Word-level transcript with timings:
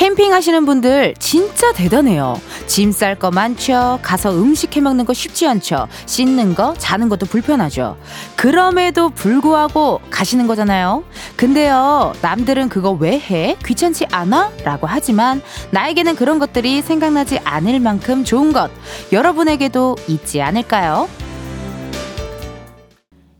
캠핑 0.00 0.32
하시는 0.32 0.64
분들 0.64 1.14
진짜 1.18 1.74
대단해요. 1.74 2.40
짐 2.66 2.90
쌀 2.90 3.16
거 3.16 3.30
많죠. 3.30 3.98
가서 4.00 4.32
음식 4.32 4.74
해 4.74 4.80
먹는 4.80 5.04
거 5.04 5.12
쉽지 5.12 5.46
않죠. 5.46 5.88
씻는 6.06 6.54
거, 6.54 6.72
자는 6.78 7.10
것도 7.10 7.26
불편하죠. 7.26 7.98
그럼에도 8.34 9.10
불구하고 9.10 10.00
가시는 10.08 10.46
거잖아요. 10.46 11.04
근데요, 11.36 12.14
남들은 12.22 12.70
그거 12.70 12.92
왜 12.92 13.18
해? 13.18 13.58
귀찮지 13.62 14.06
않아? 14.10 14.52
라고 14.64 14.86
하지만 14.86 15.42
나에게는 15.70 16.16
그런 16.16 16.38
것들이 16.38 16.80
생각나지 16.80 17.38
않을 17.44 17.78
만큼 17.80 18.24
좋은 18.24 18.54
것 18.54 18.70
여러분에게도 19.12 19.96
있지 20.08 20.40
않을까요? 20.40 21.10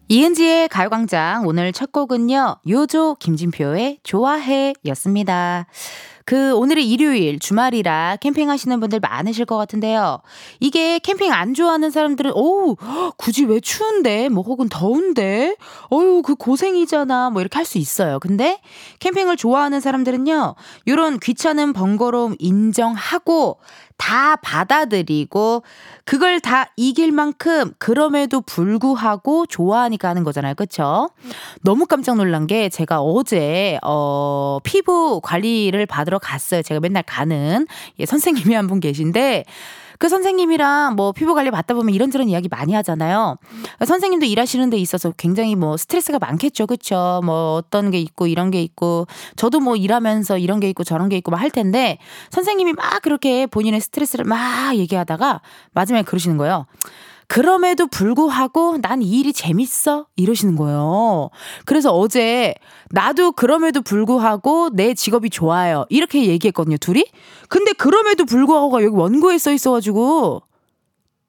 이은지의 0.09 0.69
가요광장 0.69 1.47
오늘 1.47 1.73
첫 1.73 1.91
곡은요, 1.91 2.57
요조 2.69 3.15
김진표의 3.15 4.01
좋아해 4.03 4.75
였습니다. 4.89 5.67
그 6.31 6.55
오늘이 6.55 6.89
일요일 6.89 7.41
주말이라 7.41 8.19
캠핑하시는 8.21 8.79
분들 8.79 9.01
많으실 9.01 9.47
것 9.47 9.57
같은데요. 9.57 10.21
이게 10.61 11.01
캠핑 11.01 11.33
안 11.33 11.55
좋아하는 11.55 11.91
사람들은 11.91 12.31
오 12.37 12.77
굳이 13.17 13.45
왜 13.47 13.59
추운데 13.59 14.29
뭐 14.29 14.45
혹은 14.45 14.69
더운데 14.69 15.57
어유 15.93 16.23
그 16.23 16.37
고생이잖아 16.37 17.31
뭐 17.31 17.41
이렇게 17.41 17.59
할 17.59 17.65
수 17.65 17.79
있어요. 17.79 18.21
근데 18.21 18.61
캠핑을 19.01 19.39
좋아하는 19.39 19.81
사람들은요. 19.81 20.55
요런 20.87 21.19
귀찮은 21.19 21.73
번거로움 21.73 22.37
인정하고 22.39 23.59
다 24.01 24.37
받아들이고 24.37 25.63
그걸 26.07 26.41
다 26.41 26.71
이길 26.77 27.13
만큼 27.13 27.73
그럼에도 27.79 28.41
불구하고 28.41 29.45
좋아하니까 29.45 30.09
하는 30.09 30.25
거잖아요. 30.25 30.55
그쵸? 30.55 31.11
너무 31.61 31.85
깜짝 31.87 32.17
놀란 32.17 32.47
게 32.47 32.71
제가 32.71 33.03
어제 33.03 33.79
어 33.85 34.59
피부 34.65 35.21
관리를 35.23 35.85
받으러 35.85 36.19
갔어요. 36.19 36.63
제가 36.63 36.81
맨날 36.81 37.03
가는 37.03 37.67
예, 37.99 38.07
선생님이 38.07 38.55
한 38.55 38.67
분 38.71 38.81
계신데 38.81 39.45
그 40.01 40.09
선생님이랑 40.09 40.97
뭐 40.97 41.13
피부 41.13 41.35
관리 41.35 41.51
받다 41.51 41.75
보면 41.75 41.95
이런저런 41.95 42.31
이야기 42.31 42.49
많이 42.49 42.73
하잖아요. 42.73 43.37
선생님도 43.87 44.25
일하시는 44.25 44.71
데 44.71 44.79
있어서 44.79 45.13
굉장히 45.19 45.55
뭐 45.57 45.77
스트레스가 45.77 46.19
많겠죠. 46.19 46.67
그쵸? 46.67 47.21
뭐 47.23 47.57
어떤 47.57 47.91
게 47.91 47.99
있고 47.99 48.27
이런 48.27 48.51
게 48.51 48.63
있고 48.63 49.07
저도 49.37 49.61
뭐 49.61 49.77
일하면서 49.77 50.39
이런 50.39 50.59
게 50.59 50.71
있고 50.71 50.85
저런 50.85 51.11
게 51.11 51.19
있고 51.19 51.31
막 51.31 51.41
할 51.41 51.51
텐데 51.51 51.99
선생님이 52.31 52.73
막 52.75 53.03
그렇게 53.03 53.47
본인의 53.47 53.81
스트레스를 53.81 54.25
막 54.25 54.75
얘기하다가 54.77 55.43
마지막에 55.73 56.03
그러시는 56.05 56.39
거예요. 56.39 56.67
그럼에도 57.31 57.87
불구하고 57.87 58.79
난 58.83 59.03
이 59.03 59.21
일이 59.21 59.33
재밌어? 59.33 60.07
이러시는 60.17 60.57
거예요. 60.57 61.31
그래서 61.65 61.93
어제 61.97 62.55
나도 62.91 63.33
그럼에도 63.33 63.83
불구하고 63.83 64.71
내 64.75 64.95
직업이 64.95 65.31
좋아요. 65.31 65.87
이렇게 65.91 66.27
얘기했거든요, 66.27 66.77
둘이. 66.79 67.05
근데 67.49 67.73
그럼에도 67.73 68.25
불구하고가 68.25 68.83
여기 68.83 68.97
원고에 68.97 69.39
써 69.39 69.53
있어가지고 69.53 70.43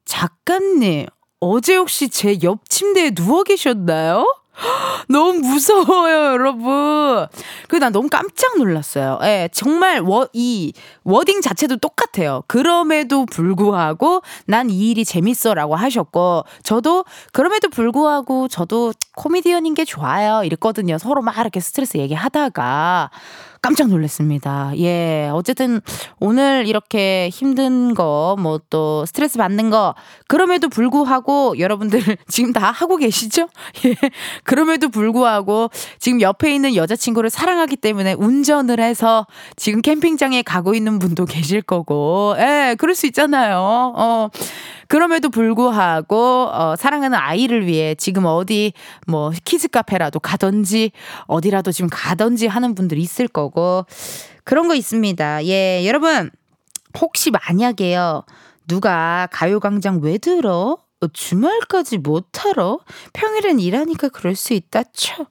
작가님, 0.06 1.06
어제 1.40 1.76
혹시 1.76 2.10
제 2.10 2.36
옆 2.44 2.68
침대에 2.68 3.12
누워 3.12 3.44
계셨나요? 3.44 4.26
너무 5.10 5.40
무서워요, 5.40 6.26
여러분. 6.34 7.28
그난 7.68 7.92
너무 7.92 8.10
깜짝 8.10 8.58
놀랐어요. 8.58 9.20
예, 9.24 9.50
정말 9.52 10.00
워, 10.02 10.28
이 10.34 10.74
워딩 11.04 11.42
자체도 11.42 11.78
똑같아요. 11.78 12.44
그럼에도 12.48 13.26
불구하고 13.26 14.22
난 14.46 14.70
이 14.70 14.92
일이 14.92 15.04
재밌어라고 15.04 15.76
하셨고, 15.76 16.44
저도 16.64 17.04
그럼에도 17.34 17.70
불구하고 17.70 18.48
저도 18.48 18.94
코미디언인 19.16 19.74
게 19.74 19.84
좋아요. 19.86 20.44
이랬거든요. 20.44 20.98
서로 20.98 21.22
막 21.22 21.38
이렇게 21.38 21.60
스트레스 21.60 21.98
얘기하다가. 21.98 23.10
깜짝 23.62 23.90
놀랐습니다. 23.90 24.72
예. 24.80 25.30
어쨌든 25.34 25.82
오늘 26.20 26.66
이렇게 26.66 27.30
힘든 27.32 27.94
거, 27.94 28.36
뭐 28.40 28.60
또 28.72 29.06
스트레스 29.06 29.38
받는 29.38 29.70
거, 29.70 29.94
그럼에도 30.28 30.70
불구하고 30.70 31.60
여러분들 31.60 32.00
지금 32.28 32.54
다 32.54 32.72
하고 32.72 32.96
계시죠? 32.98 33.48
예. 33.86 33.96
그럼에도 34.44 34.90
불구하고 34.90 35.70
지금 36.00 36.22
옆에 36.22 36.56
있는 36.56 36.76
여자친구를 36.76 37.30
사랑하기 37.30 37.76
때문에 37.78 38.14
운전을 38.14 38.80
해서 38.80 39.28
지금 39.58 39.82
캠핑장에 39.82 40.42
가고 40.44 40.74
있는 40.74 41.00
분도 41.00 41.26
계실 41.28 41.62
거고, 41.62 42.36
예. 42.40 42.76
그럴 42.80 42.96
수 42.96 43.06
있잖아요. 43.08 43.94
어. 43.96 44.30
그럼에도 44.92 45.30
불구하고 45.30 46.50
어, 46.52 46.76
사랑하는 46.76 47.18
아이를 47.18 47.66
위해 47.66 47.96
지금 47.96 48.26
어디 48.26 48.74
뭐 49.08 49.32
키즈 49.46 49.70
카페라도 49.70 50.20
가든지 50.20 50.92
어디라도 51.28 51.72
지금 51.72 51.90
가든지 51.90 52.48
하는 52.48 52.76
분들 52.76 52.98
있을 52.98 53.30
거고 53.30 53.86
그런 54.44 54.68
거 54.68 54.76
있습니다. 54.76 55.46
예, 55.46 55.88
여러분 55.88 56.30
혹시 57.00 57.32
만약에요 57.32 58.26
누가 58.68 59.30
가요광장 59.32 60.02
왜 60.02 60.18
들어? 60.18 60.78
어, 61.00 61.08
주말까지 61.14 62.00
못 62.00 62.44
하러? 62.46 62.80
평일엔 63.14 63.62
일하니까 63.62 64.10
그럴 64.10 64.36
수 64.36 64.54
있다 64.54 64.84
쳐. 64.92 65.26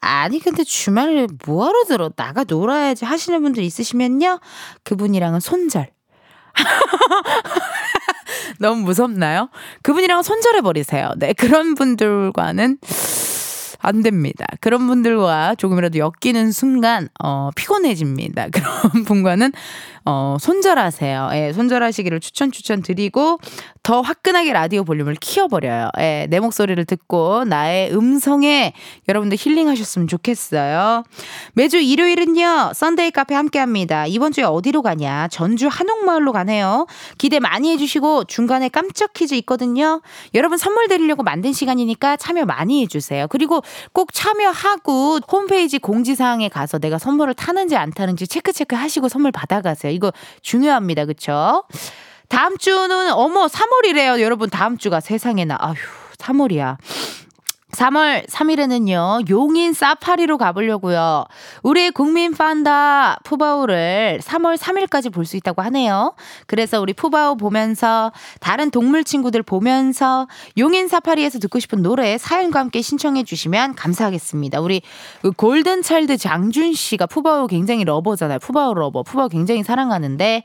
아니 0.00 0.40
근데 0.40 0.62
주말에 0.62 1.26
뭐하러 1.46 1.84
들어? 1.84 2.10
나가 2.14 2.44
놀아야지 2.46 3.06
하시는 3.06 3.40
분들 3.40 3.62
있으시면요. 3.62 4.40
그분이랑은 4.84 5.40
손절. 5.40 5.88
너무 8.58 8.82
무섭나요? 8.82 9.48
그분이랑 9.82 10.22
손절해 10.22 10.60
버리세요. 10.60 11.10
네, 11.16 11.32
그런 11.32 11.74
분들과는 11.74 12.78
안 13.82 14.02
됩니다. 14.02 14.44
그런 14.60 14.86
분들과 14.86 15.54
조금이라도 15.56 15.98
엮이는 15.98 16.52
순간 16.52 17.08
어 17.22 17.50
피곤해집니다. 17.56 18.48
그런 18.52 19.04
분과는 19.04 19.52
어, 20.04 20.36
손절하세요. 20.40 21.30
예, 21.34 21.52
손절하시기를 21.52 22.20
추천 22.20 22.52
추천 22.52 22.82
드리고 22.82 23.38
더 23.82 24.00
화끈하게 24.00 24.52
라디오 24.52 24.84
볼륨을 24.84 25.14
키워버려요. 25.14 25.90
예, 26.00 26.26
내 26.30 26.40
목소리를 26.40 26.84
듣고 26.84 27.44
나의 27.44 27.94
음성에 27.94 28.72
여러분들 29.08 29.36
힐링하셨으면 29.40 30.08
좋겠어요. 30.08 31.04
매주 31.54 31.78
일요일은요, 31.78 32.72
Sunday 32.74 33.10
카페 33.10 33.34
함께 33.34 33.58
합니다. 33.58 34.06
이번 34.06 34.32
주에 34.32 34.44
어디로 34.44 34.82
가냐? 34.82 35.28
전주 35.28 35.68
한옥마을로 35.68 36.32
가네요. 36.32 36.86
기대 37.18 37.38
많이 37.38 37.70
해주시고 37.72 38.24
중간에 38.24 38.68
깜짝 38.68 39.12
퀴즈 39.12 39.34
있거든요. 39.34 40.00
여러분 40.34 40.58
선물 40.58 40.88
드리려고 40.88 41.22
만든 41.22 41.52
시간이니까 41.52 42.16
참여 42.16 42.44
많이 42.44 42.82
해주세요. 42.82 43.28
그리고 43.28 43.62
꼭 43.92 44.12
참여하고 44.12 45.20
홈페이지 45.30 45.78
공지사항에 45.78 46.48
가서 46.48 46.78
내가 46.78 46.98
선물을 46.98 47.34
타는지 47.34 47.76
안 47.76 47.90
타는지 47.90 48.26
체크 48.26 48.52
체크 48.52 48.76
하시고 48.76 49.08
선물 49.08 49.32
받아가세요. 49.32 49.89
있어요. 49.90 49.94
이거 49.94 50.12
중요합니다. 50.42 51.04
그쵸? 51.06 51.64
다음 52.28 52.56
주는 52.58 53.12
어머 53.12 53.46
3월이래요. 53.46 54.20
여러분 54.20 54.48
다음 54.50 54.78
주가 54.78 55.00
세상에나 55.00 55.56
아휴 55.60 55.74
3월이야. 56.18 56.76
3월 57.72 58.28
3일에는요, 58.28 59.30
용인 59.30 59.72
사파리로 59.72 60.38
가보려고요. 60.38 61.24
우리 61.62 61.90
국민 61.90 62.32
판다 62.34 63.18
푸바오를 63.24 64.20
3월 64.22 64.56
3일까지 64.56 65.12
볼 65.12 65.24
수 65.30 65.36
있다고 65.36 65.62
하네요. 65.62 66.14
그래서 66.46 66.80
우리 66.80 66.92
푸바오 66.92 67.36
보면서, 67.36 68.10
다른 68.40 68.70
동물 68.70 69.04
친구들 69.04 69.42
보면서, 69.44 70.26
용인 70.58 70.88
사파리에서 70.88 71.38
듣고 71.38 71.60
싶은 71.60 71.82
노래 71.82 72.18
사연과 72.18 72.58
함께 72.58 72.82
신청해 72.82 73.22
주시면 73.22 73.76
감사하겠습니다. 73.76 74.60
우리 74.60 74.82
그 75.22 75.30
골든 75.30 75.82
차일드 75.82 76.16
장준 76.16 76.72
씨가 76.72 77.06
푸바오 77.06 77.46
굉장히 77.46 77.84
lover잖아요. 77.84 78.40
푸바오 78.40 78.74
lover. 78.74 79.04
푸바오 79.04 79.28
굉장히 79.28 79.62
사랑하는데, 79.62 80.42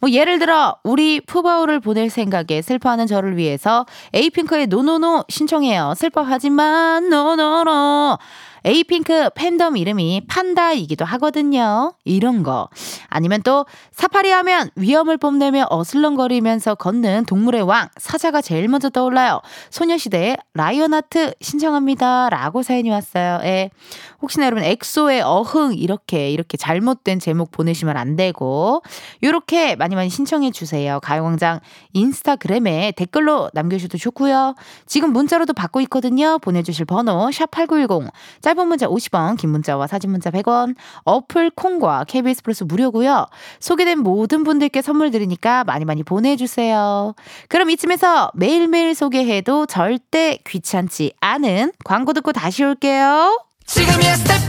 뭐 0.00 0.10
예를 0.10 0.38
들어, 0.38 0.76
우리 0.84 1.20
푸바오를 1.20 1.80
보낼 1.80 2.10
생각에 2.10 2.62
슬퍼하는 2.62 3.06
저를 3.08 3.36
위해서 3.36 3.86
에이핑크의 4.14 4.68
No 4.68 4.87
No 4.87 5.05
No 5.05 5.24
신청해요. 5.28 5.94
슬퍼하지만 5.96 6.67
No 7.00 7.39
No 7.39 7.79
No 7.79 8.18
에이핑크 8.64 9.30
팬덤 9.34 9.76
이름이 9.76 10.26
판다이기도 10.28 11.04
하거든요. 11.04 11.94
이런 12.04 12.42
거. 12.42 12.68
아니면 13.08 13.40
또 13.42 13.66
사파리 13.92 14.30
하면 14.30 14.70
위험을 14.74 15.16
뽐내며 15.16 15.66
어슬렁거리면서 15.70 16.74
걷는 16.74 17.24
동물의 17.26 17.62
왕 17.62 17.88
사자가 17.96 18.42
제일 18.42 18.68
먼저 18.68 18.90
떠올라요. 18.90 19.40
소녀시대의 19.70 20.36
라이언 20.54 20.92
아트 20.92 21.32
신청합니다. 21.40 22.30
라고 22.30 22.62
사연이 22.62 22.90
왔어요. 22.90 23.40
예. 23.44 23.70
혹시나 24.20 24.46
여러분 24.46 24.64
엑소의 24.64 25.22
어흥 25.22 25.74
이렇게 25.74 26.30
이렇게 26.30 26.56
잘못된 26.56 27.20
제목 27.20 27.50
보내시면 27.52 27.96
안 27.96 28.16
되고 28.16 28.82
요렇게 29.22 29.76
많이 29.76 29.94
많이 29.94 30.10
신청해 30.10 30.50
주세요. 30.50 30.98
가요광장 31.00 31.60
인스타그램에 31.92 32.92
댓글로 32.96 33.50
남겨주셔도 33.54 33.96
좋고요. 33.98 34.54
지금 34.86 35.12
문자로도 35.12 35.52
받고 35.52 35.80
있거든요. 35.82 36.38
보내주실 36.38 36.84
번호 36.84 37.30
샵 37.30 37.50
8910 37.50 38.10
짧은 38.40 38.68
문자 38.68 38.86
50원, 38.86 39.36
긴 39.36 39.50
문자와 39.50 39.86
사진 39.86 40.10
문자 40.10 40.30
100원, 40.30 40.74
어플 41.04 41.50
콩과 41.50 42.04
KBS 42.08 42.42
플러스 42.42 42.64
무료고요. 42.64 43.26
소개된 43.60 44.00
모든 44.00 44.44
분들께 44.44 44.82
선물 44.82 45.10
드리니까 45.10 45.64
많이 45.64 45.84
많이 45.84 46.02
보내주세요. 46.02 47.14
그럼 47.48 47.70
이쯤에서 47.70 48.32
매일매일 48.34 48.94
소개해도 48.94 49.66
절대 49.66 50.38
귀찮지 50.46 51.12
않은 51.20 51.72
광고 51.84 52.12
듣고 52.12 52.32
다시 52.32 52.64
올게요. 52.64 53.47
지금이야 53.68 54.16
스텝 54.16 54.40
1, 54.40 54.48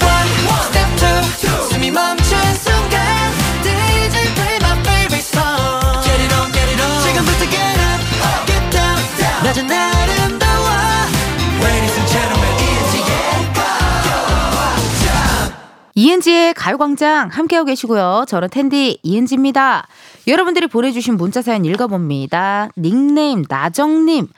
스텝 0.64 1.44
2, 1.44 1.70
숨이 1.74 1.92
멈춘 1.92 2.38
순간 2.56 3.00
DJ 3.62 4.34
play 4.34 4.56
my 4.64 4.80
favorite 4.80 5.20
song 5.20 6.02
Get 6.04 6.24
it 6.24 6.34
on, 6.34 6.50
get 6.54 6.72
it 6.72 6.82
on 6.82 7.04
지금부터 7.04 7.44
get 7.52 7.80
up, 7.84 8.00
get 8.48 8.64
down 8.72 8.96
낮은 9.44 9.70
아름다워 9.70 10.68
Ladies 11.62 11.96
and 12.00 12.10
gentlemen, 12.10 12.50
이은지의 12.64 13.20
이은지의 15.96 16.54
가요광장 16.54 17.28
함께하고 17.28 17.66
계시고요. 17.66 18.24
저는 18.26 18.50
텐디 18.50 19.00
이은지입니다. 19.04 19.86
여러분들이 20.28 20.68
보내주신 20.68 21.18
문자 21.18 21.42
사연 21.42 21.66
읽어봅니다. 21.66 22.70
닉네임 22.78 23.44
나정님. 23.50 24.30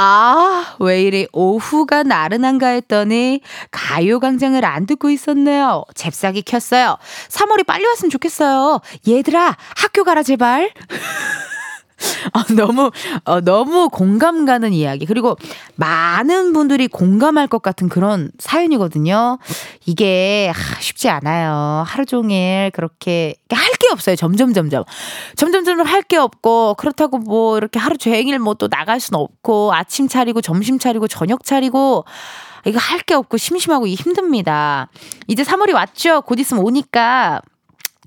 아, 0.00 0.76
왜 0.78 1.02
이리 1.02 1.26
오후가 1.32 2.04
나른한가 2.04 2.68
했더니 2.68 3.40
가요광장을 3.72 4.64
안 4.64 4.86
듣고 4.86 5.10
있었네요. 5.10 5.82
잽싸기 5.96 6.42
켰어요. 6.42 6.96
3월이 7.28 7.66
빨리 7.66 7.84
왔으면 7.84 8.08
좋겠어요. 8.08 8.80
얘들아, 9.08 9.56
학교 9.76 10.04
가라, 10.04 10.22
제발. 10.22 10.70
어, 12.34 12.54
너무, 12.54 12.90
어, 13.24 13.40
너무 13.40 13.88
공감 13.88 14.44
가는 14.44 14.72
이야기. 14.72 15.06
그리고 15.06 15.36
많은 15.76 16.52
분들이 16.52 16.86
공감할 16.88 17.48
것 17.48 17.62
같은 17.62 17.88
그런 17.88 18.30
사연이거든요. 18.38 19.38
이게 19.86 20.52
하, 20.54 20.80
쉽지 20.80 21.08
않아요. 21.08 21.84
하루 21.86 22.06
종일 22.06 22.70
그렇게 22.72 23.34
할 23.50 23.68
게 23.78 23.88
없어요. 23.92 24.16
점점, 24.16 24.52
점점. 24.54 24.84
점점, 25.36 25.64
점점 25.64 25.86
할 25.86 26.02
게 26.02 26.16
없고, 26.16 26.74
그렇다고 26.78 27.18
뭐 27.18 27.56
이렇게 27.58 27.78
하루 27.78 27.96
종일 27.96 28.38
뭐 28.38 28.54
또 28.54 28.68
나갈 28.68 28.98
수는 28.98 29.20
없고, 29.20 29.72
아침 29.74 30.08
차리고, 30.08 30.40
점심 30.40 30.78
차리고, 30.78 31.06
저녁 31.06 31.44
차리고, 31.44 32.04
이거 32.66 32.78
할 32.78 33.00
게 33.02 33.14
없고 33.14 33.36
심심하고 33.36 33.86
힘듭니다. 33.86 34.88
이제 35.28 35.42
3월이 35.42 35.72
왔죠? 35.74 36.22
곧 36.22 36.38
있으면 36.40 36.64
오니까 36.64 37.40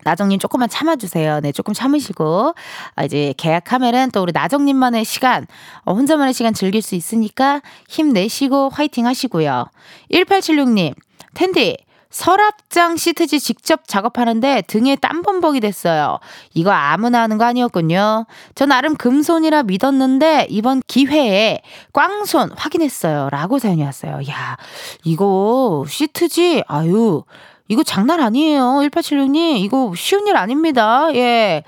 나정님 0.04 0.40
조금만 0.40 0.70
참아주세요. 0.70 1.42
네, 1.42 1.52
조금 1.52 1.74
참으시고, 1.74 2.54
아, 2.96 3.04
이제 3.04 3.34
계약하면은 3.38 4.12
또 4.12 4.22
우리 4.22 4.32
나정님만의 4.32 5.06
시간, 5.06 5.48
어, 5.84 5.94
혼자만의 5.94 6.34
시간 6.34 6.54
즐길 6.54 6.82
수 6.82 6.96
있으니까 6.96 7.62
힘내시고 7.90 8.70
화이팅 8.70 9.06
하시고요. 9.06 9.66
1876님, 10.12 10.94
텐디, 11.34 11.78
서랍장 12.12 12.98
시트지 12.98 13.40
직접 13.40 13.88
작업하는데 13.88 14.64
등에 14.68 14.98
땀 14.98 15.22
범벅이 15.22 15.62
됐어요. 15.62 16.20
이거 16.54 16.72
아무나 16.72 17.22
하는 17.22 17.38
거 17.38 17.46
아니었군요. 17.46 18.26
저 18.54 18.66
나름 18.66 18.96
금손이라 18.96 19.64
믿었는데 19.64 20.48
이번 20.50 20.82
기회에 20.88 21.62
꽝손 21.94 22.52
확인했어요. 22.56 23.30
라고 23.32 23.60
사연이 23.60 23.84
왔어요. 23.84 24.20
야, 24.30 24.58
이거 25.06 25.86
시트지? 25.88 26.64
아유, 26.68 27.24
이거 27.72 27.84
장난 27.84 28.20
아니에요. 28.20 28.82
1876님. 28.84 29.60
이거 29.60 29.94
쉬운 29.96 30.28
일 30.28 30.36
아닙니다. 30.36 31.08
예. 31.16 31.64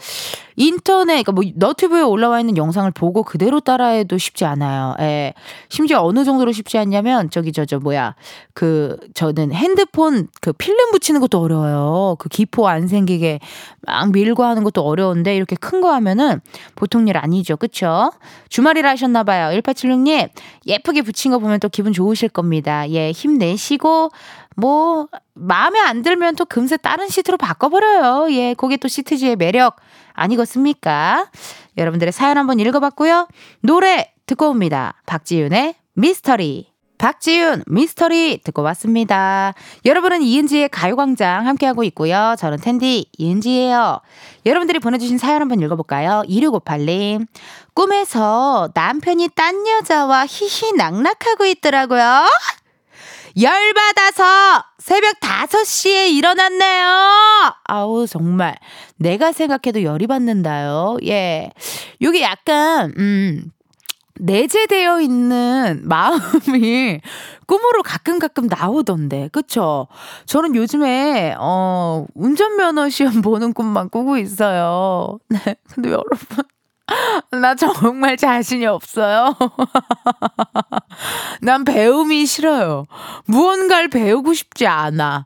인터넷, 0.55 1.23
그러니까 1.23 1.31
뭐 1.31 1.43
너튜브에 1.55 2.01
올라와 2.01 2.39
있는 2.39 2.57
영상을 2.57 2.91
보고 2.91 3.23
그대로 3.23 3.59
따라해도 3.59 4.17
쉽지 4.19 4.45
않아요. 4.45 4.95
예. 4.99 5.33
심지어 5.69 6.03
어느 6.03 6.23
정도로 6.23 6.51
쉽지 6.51 6.77
않냐면 6.77 7.29
저기 7.31 7.51
저 7.51 7.63
저 7.65 7.79
뭐야 7.79 8.13
그 8.53 8.97
저는 9.15 9.53
핸드폰 9.53 10.27
그 10.41 10.51
필름 10.53 10.91
붙이는 10.91 11.21
것도 11.21 11.39
어려워요. 11.39 12.17
그 12.19 12.27
기포 12.29 12.67
안 12.67 12.87
생기게 12.87 13.39
막 13.81 14.11
밀고 14.11 14.43
하는 14.43 14.63
것도 14.63 14.81
어려운데 14.81 15.35
이렇게 15.35 15.55
큰 15.55 15.81
거 15.81 15.91
하면은 15.95 16.39
보통 16.75 17.07
일 17.07 17.17
아니죠. 17.17 17.57
그쵸? 17.57 18.11
주말이라 18.49 18.91
하셨나 18.91 19.23
봐요. 19.23 19.57
1876님 19.57 20.29
예쁘게 20.67 21.01
붙인 21.01 21.31
거 21.31 21.39
보면 21.39 21.59
또 21.61 21.67
기분 21.69 21.93
좋으실 21.93 22.29
겁니다. 22.29 22.87
예, 22.91 23.11
힘내시고 23.11 24.11
뭐 24.55 25.07
마음에 25.33 25.79
안 25.79 26.01
들면 26.01 26.35
또 26.35 26.45
금세 26.45 26.77
다른 26.77 27.07
시트로 27.07 27.37
바꿔버려요. 27.37 28.31
예, 28.31 28.53
그게 28.53 28.77
또 28.77 28.87
시트지의 28.87 29.35
매력 29.35 29.77
아니겠습니까? 30.13 31.29
여러분들의 31.77 32.11
사연 32.11 32.37
한번 32.37 32.59
읽어봤고요. 32.59 33.27
노래 33.61 34.13
듣고 34.25 34.49
옵니다. 34.49 34.95
박지윤의 35.05 35.75
미스터리. 35.93 36.73
박지윤 36.97 37.63
미스터리 37.67 38.39
듣고 38.43 38.61
왔습니다. 38.61 39.53
여러분은 39.83 40.21
이은지의 40.21 40.69
가요광장 40.69 41.47
함께하고 41.47 41.83
있고요. 41.85 42.35
저는 42.39 42.59
텐디 42.59 43.07
이은지예요. 43.17 43.99
여러분들이 44.45 44.79
보내주신 44.79 45.17
사연 45.17 45.41
한번 45.41 45.59
읽어볼까요? 45.59 46.23
2658님. 46.29 47.27
꿈에서 47.73 48.69
남편이 48.73 49.29
딴 49.35 49.67
여자와 49.67 50.25
히히 50.27 50.73
낙낙하고 50.77 51.45
있더라고요. 51.45 52.25
열받아서 53.39 54.63
새벽 54.77 55.19
5시에 55.19 56.11
일어났네요. 56.11 57.55
아우, 57.63 58.05
정말. 58.07 58.55
내가 58.97 59.31
생각해도 59.31 59.83
열이 59.83 60.07
받는다요. 60.07 60.97
예. 61.05 61.49
요게 62.01 62.21
약간, 62.21 62.93
음, 62.97 63.45
내재되어 64.19 65.01
있는 65.01 65.81
마음이 65.87 67.01
꿈으로 67.47 67.81
가끔 67.83 68.19
가끔 68.19 68.47
나오던데, 68.47 69.29
그쵸? 69.31 69.87
저는 70.27 70.55
요즘에, 70.55 71.35
어, 71.39 72.05
운전면허 72.13 72.89
시험 72.89 73.21
보는 73.23 73.53
꿈만 73.53 73.89
꾸고 73.89 74.17
있어요. 74.17 75.17
네. 75.29 75.55
근데 75.73 75.89
여러분, 75.89 76.43
나 77.31 77.55
정말 77.55 78.17
자신이 78.17 78.65
없어요. 78.65 79.35
난 81.41 81.63
배움이 81.63 82.25
싫어요. 82.25 82.85
무언가를 83.25 83.89
배우고 83.89 84.33
싶지 84.33 84.67
않아. 84.67 85.25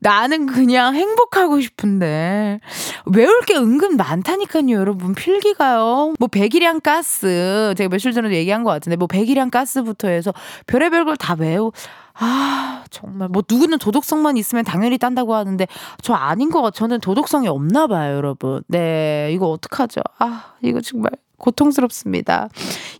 나는 0.00 0.46
그냥 0.46 0.94
행복하고 0.94 1.60
싶은데. 1.60 2.60
외울 3.06 3.40
게 3.42 3.56
은근 3.56 3.96
많다니까요, 3.96 4.70
여러분. 4.70 5.14
필기가요. 5.14 6.14
뭐, 6.18 6.28
배기량 6.28 6.80
가스. 6.80 7.74
제가 7.76 7.88
며칠 7.88 8.12
전에도 8.12 8.34
얘기한 8.34 8.62
것 8.62 8.70
같은데, 8.70 8.96
뭐, 8.96 9.08
배기량 9.08 9.50
가스부터 9.50 10.08
해서 10.08 10.32
별의별 10.66 11.04
걸 11.04 11.16
다 11.18 11.34
외우. 11.36 11.72
아, 12.20 12.84
정말. 12.90 13.28
뭐, 13.28 13.42
누구는 13.48 13.78
도덕성만 13.78 14.36
있으면 14.36 14.64
당연히 14.64 14.98
딴다고 14.98 15.34
하는데, 15.34 15.66
저 16.02 16.14
아닌 16.14 16.50
것 16.50 16.62
같아요. 16.62 16.78
저는 16.78 17.00
도덕성이 17.00 17.48
없나 17.48 17.86
봐요, 17.86 18.16
여러분. 18.16 18.62
네, 18.68 19.30
이거 19.32 19.46
어떡하죠? 19.50 20.00
아, 20.18 20.54
이거 20.62 20.80
정말. 20.80 21.12
고통스럽습니다. 21.38 22.48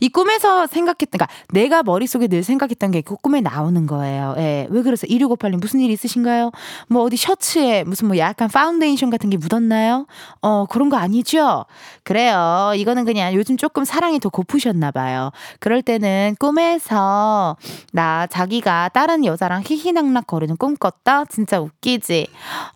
이 0.00 0.09
꿈에서 0.09 0.66
생각했던, 0.66 1.18
그러니까 1.18 1.26
내가 1.52 1.83
머릿속에 1.83 2.28
늘 2.28 2.42
생각했던 2.45 2.92
게 2.92 3.02
그 3.09 3.16
꿈에 3.16 3.40
나오는 3.40 3.87
거예요. 3.87 4.35
예. 4.37 4.66
왜 4.68 4.83
그래서 4.83 5.07
2658님 5.07 5.61
무슨 5.61 5.80
일 5.80 5.90
있으신가요? 5.90 6.50
뭐 6.88 7.02
어디 7.04 7.16
셔츠에 7.16 7.85
무슨 7.85 8.09
뭐 8.09 8.18
약간 8.18 8.49
파운데이션 8.49 9.09
같은 9.09 9.30
게 9.30 9.38
묻었나요? 9.38 10.07
어, 10.42 10.66
그런 10.68 10.90
거 10.90 10.99
아니죠? 10.99 11.64
그래요. 12.02 12.73
이거는 12.76 13.07
그냥 13.07 13.33
요즘 13.35 13.57
조금 13.57 13.85
사랑이 13.85 14.21
더 14.21 14.28
고프셨나 14.28 14.90
봐요. 14.90 15.30
그럴 15.59 15.80
때는 15.80 16.37
꿈에서 16.38 17.57
나 17.92 18.26
자기가 18.26 18.90
다른 18.90 19.25
여자랑 19.25 19.62
히히낙낙 19.64 20.26
거리는 20.26 20.57
꿈 20.59 20.76
꿨다? 20.76 21.25
진짜 21.26 21.61
웃기지? 21.61 22.26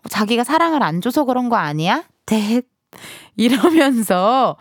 자기가 0.08 0.44
사랑을 0.44 0.82
안 0.82 1.02
줘서 1.02 1.24
그런 1.24 1.50
거 1.50 1.56
아니야? 1.56 2.04
대 2.24 2.62
이러면서 3.36 4.56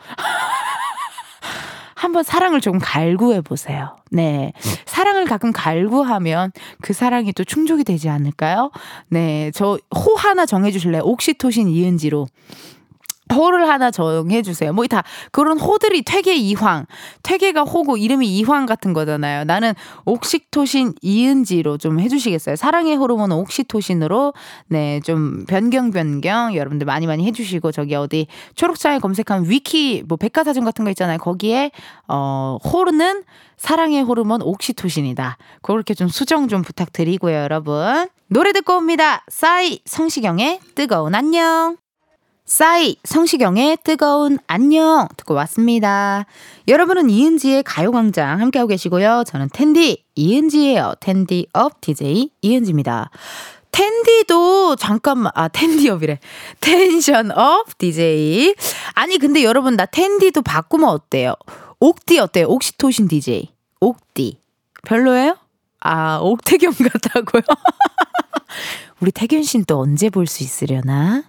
한번 2.01 2.23
사랑을 2.23 2.61
조금 2.61 2.79
갈구해 2.79 3.41
보세요. 3.41 3.95
네. 4.09 4.53
사랑을 4.87 5.25
가끔 5.25 5.51
갈구하면 5.51 6.51
그 6.81 6.93
사랑이 6.93 7.31
또 7.33 7.43
충족이 7.43 7.83
되지 7.83 8.09
않을까요? 8.09 8.71
네. 9.09 9.51
저 9.51 9.77
호 9.95 10.15
하나 10.15 10.47
정해 10.47 10.71
주실래요? 10.71 11.03
옥시토신 11.03 11.69
이은지로. 11.69 12.25
호를 13.31 13.67
하나 13.67 13.89
정해주세요. 13.91 14.73
뭐 14.73 14.85
다 14.87 15.03
그런 15.31 15.59
호들이 15.59 16.01
퇴계 16.03 16.35
이황, 16.35 16.85
퇴계가 17.23 17.63
호고 17.63 17.97
이름이 17.97 18.27
이황 18.27 18.65
같은 18.65 18.93
거잖아요. 18.93 19.45
나는 19.45 19.73
옥시토신 20.05 20.93
이은지로 21.01 21.77
좀 21.77 21.99
해주시겠어요. 21.99 22.55
사랑의 22.57 22.95
호르몬 22.95 23.31
옥시토신으로 23.31 24.33
네 24.67 24.99
좀 25.03 25.45
변경 25.45 25.91
변경 25.91 26.55
여러분들 26.55 26.85
많이 26.85 27.07
많이 27.07 27.25
해주시고 27.25 27.71
저기 27.71 27.95
어디 27.95 28.27
초록창에 28.55 28.99
검색하면 28.99 29.49
위키 29.49 30.03
뭐 30.07 30.17
백과사전 30.17 30.63
같은 30.65 30.83
거 30.85 30.91
있잖아요. 30.91 31.17
거기에 31.17 31.71
어 32.07 32.57
호르는 32.63 33.23
사랑의 33.57 34.03
호르몬 34.03 34.41
옥시토신이다. 34.41 35.37
그렇게 35.61 35.93
좀 35.93 36.07
수정 36.07 36.47
좀 36.47 36.61
부탁드리고요, 36.61 37.35
여러분. 37.35 38.07
노래 38.27 38.51
듣고 38.53 38.75
옵니다. 38.75 39.23
싸이 39.29 39.79
성시경의 39.85 40.59
뜨거운 40.75 41.15
안녕. 41.15 41.80
싸이 42.45 42.97
성시경의 43.03 43.77
뜨거운 43.83 44.37
안녕 44.47 45.07
듣고 45.15 45.33
왔습니다. 45.35 46.25
여러분은 46.67 47.09
이은지의 47.09 47.63
가요광장 47.63 48.39
함께하고 48.41 48.67
계시고요. 48.69 49.23
저는 49.25 49.49
텐디 49.53 50.03
이은지예요. 50.15 50.95
텐디 50.99 51.47
업 51.53 51.79
DJ 51.81 52.29
이은지입니다. 52.41 53.09
텐디도 53.71 54.75
잠깐만 54.75 55.31
아 55.33 55.47
텐디업이래 55.47 56.19
텐션 56.59 57.31
up 57.31 57.77
DJ 57.77 58.53
아니 58.95 59.17
근데 59.17 59.43
여러분 59.43 59.77
나 59.77 59.85
텐디도 59.85 60.41
바꾸면 60.41 60.89
어때요 60.89 61.35
옥디 61.79 62.19
어때요 62.19 62.47
옥시토신 62.47 63.07
DJ 63.07 63.49
옥디 63.79 64.39
별로예요 64.83 65.37
아 65.79 66.19
옥태경 66.21 66.73
같다고요 66.91 67.43
우리 69.01 69.11
태균 69.11 69.43
씨는 69.43 69.65
또 69.67 69.79
언제 69.79 70.09
볼 70.09 70.27
수 70.27 70.43
있으려나 70.43 71.23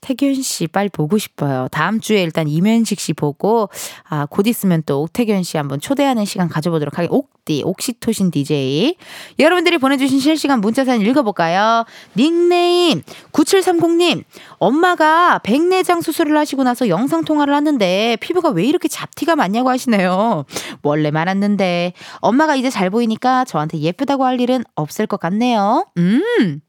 태균 0.00 0.34
씨 0.42 0.66
빨리 0.66 0.88
보고 0.88 1.18
싶어요. 1.18 1.68
다음 1.70 2.00
주에 2.00 2.22
일단 2.22 2.48
이면식 2.48 2.98
씨 3.00 3.12
보고 3.12 3.68
아, 4.08 4.26
곧 4.26 4.46
있으면 4.46 4.82
또 4.86 5.02
옥태균 5.02 5.42
씨 5.42 5.56
한번 5.58 5.80
초대하는 5.80 6.24
시간 6.24 6.48
가져보도록 6.48 6.96
하겠습니다. 6.96 7.14
옥디, 7.14 7.62
옥시토신 7.64 8.30
DJ. 8.30 8.96
여러분들이 9.38 9.76
보내주신 9.78 10.20
실시간 10.20 10.60
문자 10.60 10.84
사연 10.84 11.02
읽어볼까요? 11.02 11.84
닉네임 12.16 13.02
9730님 13.32 14.24
엄마가 14.58 15.40
백내장 15.40 16.00
수술을 16.00 16.36
하시고 16.38 16.62
나서 16.62 16.88
영상 16.88 17.24
통화를 17.24 17.54
하는데 17.54 18.16
피부가 18.20 18.48
왜 18.50 18.64
이렇게 18.64 18.88
잡티가 18.88 19.36
많냐고 19.36 19.68
하시네요. 19.68 20.44
원래 20.82 21.10
많았는데 21.10 21.92
엄마가 22.20 22.56
이제 22.56 22.70
잘 22.70 22.88
보이니까 22.88 23.44
저한테 23.44 23.78
예쁘다고 23.80 24.24
할 24.24 24.40
일은 24.40 24.64
없을 24.74 25.06
것 25.06 25.20
같네요. 25.20 25.86
음. 25.98 26.60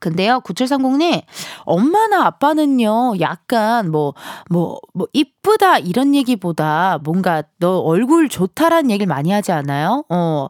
근데요, 0.00 0.40
9730님, 0.40 1.22
엄마나 1.64 2.24
아빠는요, 2.24 3.14
약간 3.20 3.90
뭐, 3.90 4.14
뭐, 4.48 4.78
뭐, 4.94 5.06
이쁘다, 5.12 5.78
이런 5.78 6.14
얘기보다 6.14 6.98
뭔가 7.02 7.42
너 7.58 7.78
얼굴 7.80 8.28
좋다라는 8.28 8.90
얘기를 8.90 9.06
많이 9.06 9.30
하지 9.32 9.52
않아요? 9.52 10.04
어, 10.08 10.46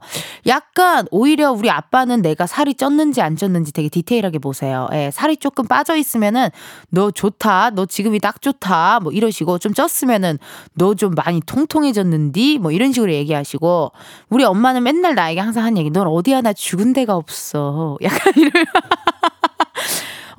약간 0.46 1.06
오히려 1.10 1.50
우리 1.52 1.70
아빠는 1.70 2.22
내가 2.22 2.46
살이 2.46 2.74
쪘는지 2.74 3.20
안 3.20 3.34
쪘는지 3.34 3.74
되게 3.74 3.88
디테일하게 3.88 4.38
보세요. 4.38 4.88
예, 4.92 5.10
살이 5.10 5.36
조금 5.36 5.66
빠져 5.66 5.96
있으면은 5.96 6.48
너 6.90 7.10
좋다, 7.10 7.70
너 7.70 7.86
지금이 7.86 8.20
딱 8.20 8.42
좋다, 8.42 9.00
뭐 9.00 9.10
이러시고 9.12 9.58
좀 9.58 9.72
쪘으면은 9.72 10.38
너 10.74 10.94
좀 11.00 11.14
많이 11.14 11.40
통통해졌는디? 11.40 12.58
뭐 12.58 12.72
이런 12.72 12.92
식으로 12.92 13.12
얘기하시고 13.12 13.92
우리 14.28 14.44
엄마는 14.44 14.82
맨날 14.82 15.14
나에게 15.14 15.40
항상 15.40 15.64
한 15.64 15.78
얘기, 15.78 15.90
넌 15.90 16.06
어디 16.06 16.32
하나 16.32 16.52
죽은 16.52 16.92
데가 16.92 17.16
없어. 17.16 17.96
약간 18.04 18.32
이런. 18.36 18.52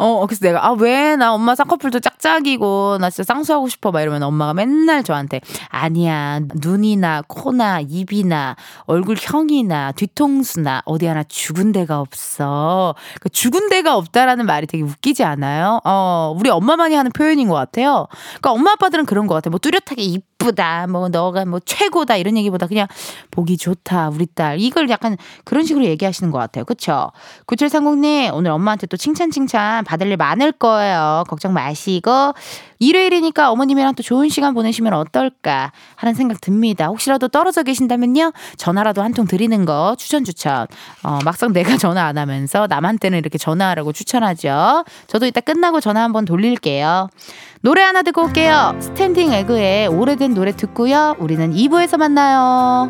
어, 0.01 0.25
그래서 0.25 0.43
내가, 0.43 0.65
아, 0.65 0.71
왜? 0.71 1.15
나 1.15 1.31
엄마 1.31 1.53
쌍꺼풀도 1.53 1.99
짝짝이고, 1.99 2.97
나 2.99 3.11
진짜 3.11 3.31
쌍수하고 3.31 3.69
싶어. 3.69 3.91
막 3.91 4.01
이러면 4.01 4.23
엄마가 4.23 4.55
맨날 4.55 5.03
저한테, 5.03 5.41
아니야, 5.69 6.39
눈이나 6.55 7.21
코나 7.27 7.79
입이나 7.79 8.55
얼굴형이나 8.85 9.91
뒤통수나 9.91 10.81
어디 10.85 11.05
하나 11.05 11.21
죽은 11.21 11.71
데가 11.71 11.99
없어. 11.99 12.95
그 13.19 13.29
죽은 13.29 13.69
데가 13.69 13.95
없다라는 13.95 14.47
말이 14.47 14.65
되게 14.65 14.83
웃기지 14.83 15.23
않아요? 15.23 15.79
어, 15.85 16.35
우리 16.35 16.49
엄마만이 16.49 16.95
하는 16.95 17.11
표현인 17.11 17.47
것 17.47 17.53
같아요. 17.53 18.07
그러니까 18.39 18.53
엄마 18.53 18.71
아빠들은 18.71 19.05
그런 19.05 19.27
것 19.27 19.35
같아요. 19.35 19.51
뭐 19.51 19.59
뚜렷하게 19.59 20.01
입 20.01 20.30
이쁘다, 20.41 20.87
뭐 20.87 21.09
너가 21.09 21.45
뭐 21.45 21.59
최고다 21.63 22.17
이런 22.17 22.35
얘기보다 22.37 22.67
그냥 22.67 22.87
보기 23.29 23.57
좋다, 23.57 24.09
우리 24.09 24.25
딸 24.25 24.59
이걸 24.59 24.89
약간 24.89 25.17
그런 25.45 25.63
식으로 25.63 25.85
얘기하시는 25.85 26.31
것 26.31 26.37
같아요. 26.39 26.65
그쵸? 26.65 27.11
9730님 27.47 28.33
오늘 28.33 28.51
엄마한테 28.51 28.87
또 28.87 28.97
칭찬 28.97 29.31
칭찬 29.31 29.83
받을 29.83 30.07
일 30.07 30.17
많을 30.17 30.51
거예요. 30.51 31.23
걱정 31.27 31.53
마시고 31.53 32.33
일요일이니까 32.79 33.51
어머님이랑 33.51 33.93
또 33.93 34.01
좋은 34.01 34.27
시간 34.29 34.55
보내시면 34.55 34.93
어떨까 34.93 35.71
하는 35.95 36.15
생각 36.15 36.41
듭니다. 36.41 36.87
혹시라도 36.87 37.27
떨어져 37.27 37.61
계신다면요 37.63 38.33
전화라도 38.57 39.03
한 39.03 39.11
통 39.11 39.27
드리는 39.27 39.65
거 39.65 39.93
추천 39.99 40.23
추천. 40.23 40.67
어, 41.03 41.19
막상 41.25 41.51
내가 41.51 41.75
전화 41.77 42.05
안 42.05 42.17
하면서 42.17 42.65
남한테는 42.67 43.17
이렇게 43.19 43.37
전화하라고 43.37 43.91
추천하죠. 43.91 44.85
저도 45.07 45.25
이따 45.25 45.41
끝나고 45.41 45.81
전화 45.81 46.01
한번 46.01 46.23
돌릴게요. 46.23 47.09
노래 47.63 47.83
하나 47.83 48.01
듣고 48.01 48.23
올게요. 48.23 48.75
스탠딩 48.79 49.33
에그의 49.33 49.87
오래된 49.87 50.33
노래 50.33 50.51
듣고요. 50.51 51.15
우리는 51.19 51.53
2부에서 51.53 51.97
만나요. 51.97 52.89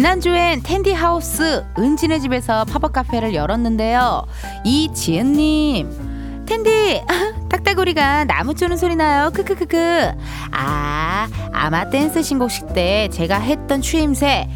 지난주엔 0.00 0.62
텐디 0.62 0.94
하우스 0.94 1.62
은진의 1.78 2.22
집에서 2.22 2.64
팝업 2.64 2.94
카페를 2.94 3.34
열었는데요. 3.34 4.24
이지은님, 4.64 6.46
텐디, 6.46 7.02
딱따구리가 7.50 8.24
나무 8.24 8.54
쪼는 8.54 8.78
소리 8.78 8.96
나요. 8.96 9.30
크크크크. 9.30 10.12
아, 10.52 11.28
아마 11.52 11.90
댄스 11.90 12.22
신고식 12.22 12.72
때 12.72 13.10
제가 13.12 13.40
했던 13.40 13.82
추임새, 13.82 14.48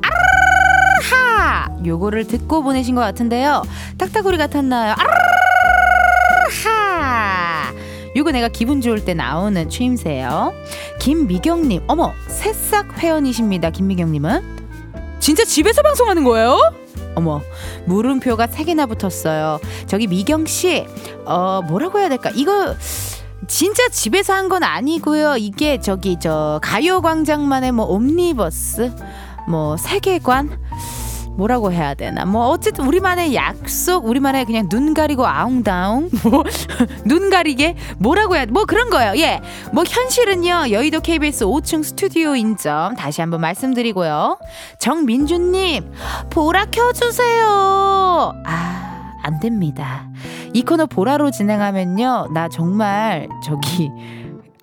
아르하! 0.00 1.68
요거를 1.84 2.26
듣고 2.26 2.62
보내신 2.62 2.94
것 2.94 3.02
같은데요. 3.02 3.64
딱따구리 3.98 4.38
같았나요? 4.38 4.94
아르하! 6.64 7.70
요거 8.16 8.30
내가 8.30 8.48
기분 8.48 8.80
좋을 8.80 9.04
때 9.04 9.12
나오는 9.12 9.68
추임새예요. 9.68 10.54
김미경님, 11.00 11.82
어머, 11.86 12.14
새싹 12.28 12.96
회원이십니다. 12.98 13.68
김미경님은. 13.68 14.55
진짜 15.26 15.44
집에서 15.44 15.82
방송하는 15.82 16.22
거예요? 16.22 16.56
어머, 17.16 17.40
물음표가 17.86 18.46
세 18.46 18.62
개나 18.62 18.86
붙었어요. 18.86 19.58
저기 19.88 20.06
미경 20.06 20.46
씨, 20.46 20.86
어 21.24 21.62
뭐라고 21.66 21.98
해야 21.98 22.08
될까? 22.08 22.30
이거 22.32 22.76
진짜 23.48 23.88
집에서 23.88 24.34
한 24.34 24.48
건 24.48 24.62
아니고요. 24.62 25.36
이게 25.38 25.80
저기 25.80 26.16
저 26.20 26.60
가요광장만의 26.62 27.72
뭐 27.72 27.86
옴니버스, 27.86 28.92
뭐 29.48 29.76
세계관. 29.76 30.60
뭐라고 31.36 31.72
해야 31.72 31.94
되나? 31.94 32.24
뭐 32.24 32.48
어쨌든 32.48 32.86
우리만의 32.86 33.34
약속 33.34 34.06
우리만의 34.06 34.44
그냥 34.44 34.68
눈 34.68 34.94
가리고 34.94 35.26
아웅다웅 35.26 36.10
뭐 36.24 36.44
눈 37.04 37.30
가리게 37.30 37.76
뭐라고 37.98 38.36
해야 38.36 38.46
뭐 38.46 38.64
그런 38.64 38.90
거예요. 38.90 39.14
예. 39.16 39.40
뭐 39.72 39.84
현실은요 39.86 40.70
여의도 40.70 41.00
KBS 41.00 41.44
5층 41.44 41.82
스튜디오인 41.84 42.56
점 42.56 42.94
다시 42.94 43.20
한번 43.20 43.40
말씀드리고요. 43.40 44.38
정민주님 44.78 45.92
보라 46.30 46.66
켜주세요. 46.66 48.32
아 48.44 48.86
안 49.26 49.40
됩니다. 49.40 50.08
이 50.52 50.62
코너 50.62 50.86
보라로 50.86 51.32
진행하면요 51.32 52.28
나 52.32 52.48
정말 52.48 53.28
저기 53.42 53.90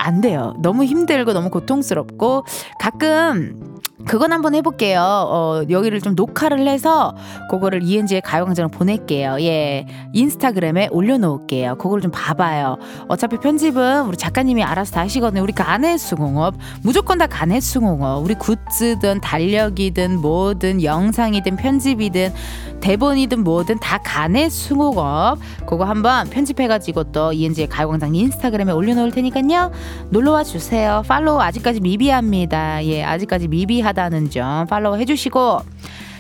안 0.03 0.21
돼요 0.21 0.53
너무 0.59 0.83
힘들고 0.83 1.33
너무 1.33 1.49
고통스럽고 1.49 2.45
가끔 2.79 3.79
그건 4.05 4.33
한번 4.33 4.53
해볼게요. 4.53 5.01
어, 5.01 5.63
여기를 5.69 6.01
좀 6.01 6.15
녹화를 6.15 6.67
해서 6.67 7.15
그거를 7.49 7.83
이은지의 7.83 8.21
가요광장을 8.21 8.69
보낼게요. 8.71 9.37
예. 9.41 9.87
인스타그램에 10.13 10.89
올려놓을게요. 10.91 11.77
그걸 11.77 12.01
좀 12.01 12.11
봐봐요. 12.11 12.77
어차피 13.07 13.37
편집은 13.37 14.05
우리 14.05 14.17
작가님이 14.17 14.63
알아서 14.63 14.93
다 14.93 15.01
하시거든요. 15.01 15.41
우리 15.41 15.53
간의 15.53 15.97
수공업. 15.97 16.55
무조건 16.81 17.17
다 17.17 17.27
간의 17.27 17.61
수공업. 17.61 18.23
우리 18.23 18.35
굿즈든 18.35 19.21
달력이든 19.21 20.19
뭐든 20.19 20.83
영상이든 20.83 21.55
편집이든 21.55 22.33
대본이든 22.81 23.43
뭐든 23.43 23.79
다 23.79 23.99
간의 23.99 24.49
수공업. 24.49 25.39
그거 25.65 25.85
한번 25.85 26.29
편집해가지고 26.29 27.05
또 27.13 27.31
이은지의 27.31 27.69
가요광장 27.69 28.13
인스타그램에 28.13 28.73
올려놓을 28.73 29.11
테니까요. 29.11 29.71
놀러와 30.09 30.43
주세요. 30.43 31.03
팔로우 31.07 31.39
아직까지 31.41 31.79
미비합니다. 31.81 32.85
예, 32.85 33.03
아직까지 33.03 33.47
미비하 33.47 33.89
하다는 33.89 34.29
점 34.29 34.67
팔로우 34.67 34.97
해주시고 34.97 35.61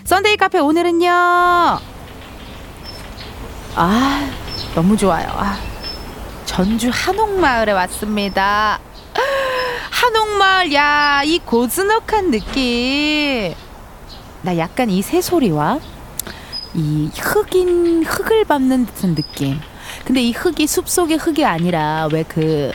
Sunday 0.05 0.37
카페 0.37 0.59
오늘은요. 0.59 1.09
아, 3.75 4.29
너무 4.75 4.97
좋아요. 4.97 5.27
아, 5.29 5.57
전주 6.45 6.89
한옥마을에 6.93 7.71
왔습니다. 7.71 8.79
한옥마을, 9.89 10.73
야, 10.73 11.21
이 11.23 11.39
고즈넉한 11.39 12.31
느낌. 12.31 13.53
나 14.41 14.57
약간 14.57 14.89
이 14.89 15.01
새소리와 15.01 15.79
이 16.73 17.09
흙인, 17.17 18.03
흙을 18.03 18.43
밟는 18.45 18.85
듯한 18.87 19.15
느낌. 19.15 19.59
근데 20.03 20.21
이 20.21 20.31
흙이 20.33 20.67
숲속의 20.67 21.17
흙이 21.17 21.45
아니라 21.45 22.09
왜 22.11 22.23
그 22.23 22.71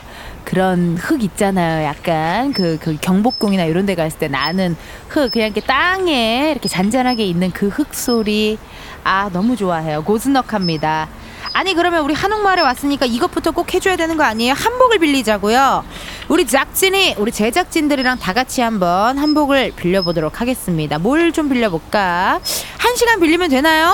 그런 0.49 0.97
흙 0.97 1.23
있잖아요. 1.23 1.85
약간 1.85 2.53
그, 2.53 2.79
그 2.81 2.97
경복궁이나 2.99 3.65
이런 3.65 3.85
데 3.85 3.93
갔을 3.93 4.17
때 4.17 4.27
나는 4.27 4.75
흙 5.07 5.31
그냥 5.31 5.47
이렇게 5.49 5.61
땅에 5.61 6.49
이렇게 6.51 6.67
잔잔하게 6.67 7.23
있는 7.25 7.51
그 7.51 7.67
흙 7.69 7.93
소리 7.93 8.57
아 9.03 9.29
너무 9.31 9.55
좋아해요. 9.55 10.03
고즈넉합니다. 10.03 11.07
아니 11.53 11.73
그러면 11.75 12.03
우리 12.03 12.13
한옥마을에 12.15 12.61
왔으니까 12.61 13.05
이것부터 13.05 13.51
꼭 13.51 13.73
해줘야 13.73 13.95
되는 13.95 14.17
거 14.17 14.23
아니에요? 14.23 14.53
한복을 14.53 14.97
빌리자고요. 14.99 15.83
우리 16.29 16.45
작진이 16.47 17.15
우리 17.19 17.31
제작진들이랑 17.31 18.17
다 18.17 18.33
같이 18.33 18.61
한번 18.61 19.17
한복을 19.19 19.73
빌려보도록 19.75 20.41
하겠습니다. 20.41 20.97
뭘 20.97 21.31
좀 21.31 21.47
빌려볼까? 21.49 22.39
한 22.79 22.95
시간 22.95 23.19
빌리면 23.19 23.49
되나요? 23.51 23.93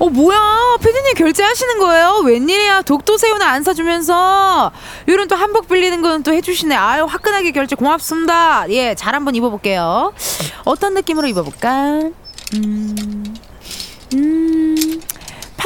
어 0.00 0.08
뭐야? 0.08 0.78
피디님 0.82 1.12
결제하시는 1.14 1.78
거예요? 1.78 2.22
웬일이야? 2.24 2.82
독도 2.82 3.18
새우나 3.18 3.48
안 3.50 3.62
사주면서. 3.62 4.72
이런 5.06 5.28
또 5.28 5.36
한복 5.36 5.68
빌리는 5.68 6.00
거는 6.00 6.22
또 6.22 6.32
해주시네. 6.32 6.74
아유 6.74 7.04
화끈하게 7.04 7.50
결제 7.52 7.76
고맙습니다. 7.76 8.68
예 8.70 8.94
잘 8.94 9.14
한번 9.14 9.34
입어볼게요. 9.34 10.12
어떤 10.64 10.94
느낌으로 10.94 11.28
입어볼까? 11.28 12.00
음, 12.54 13.34
음 14.14 14.59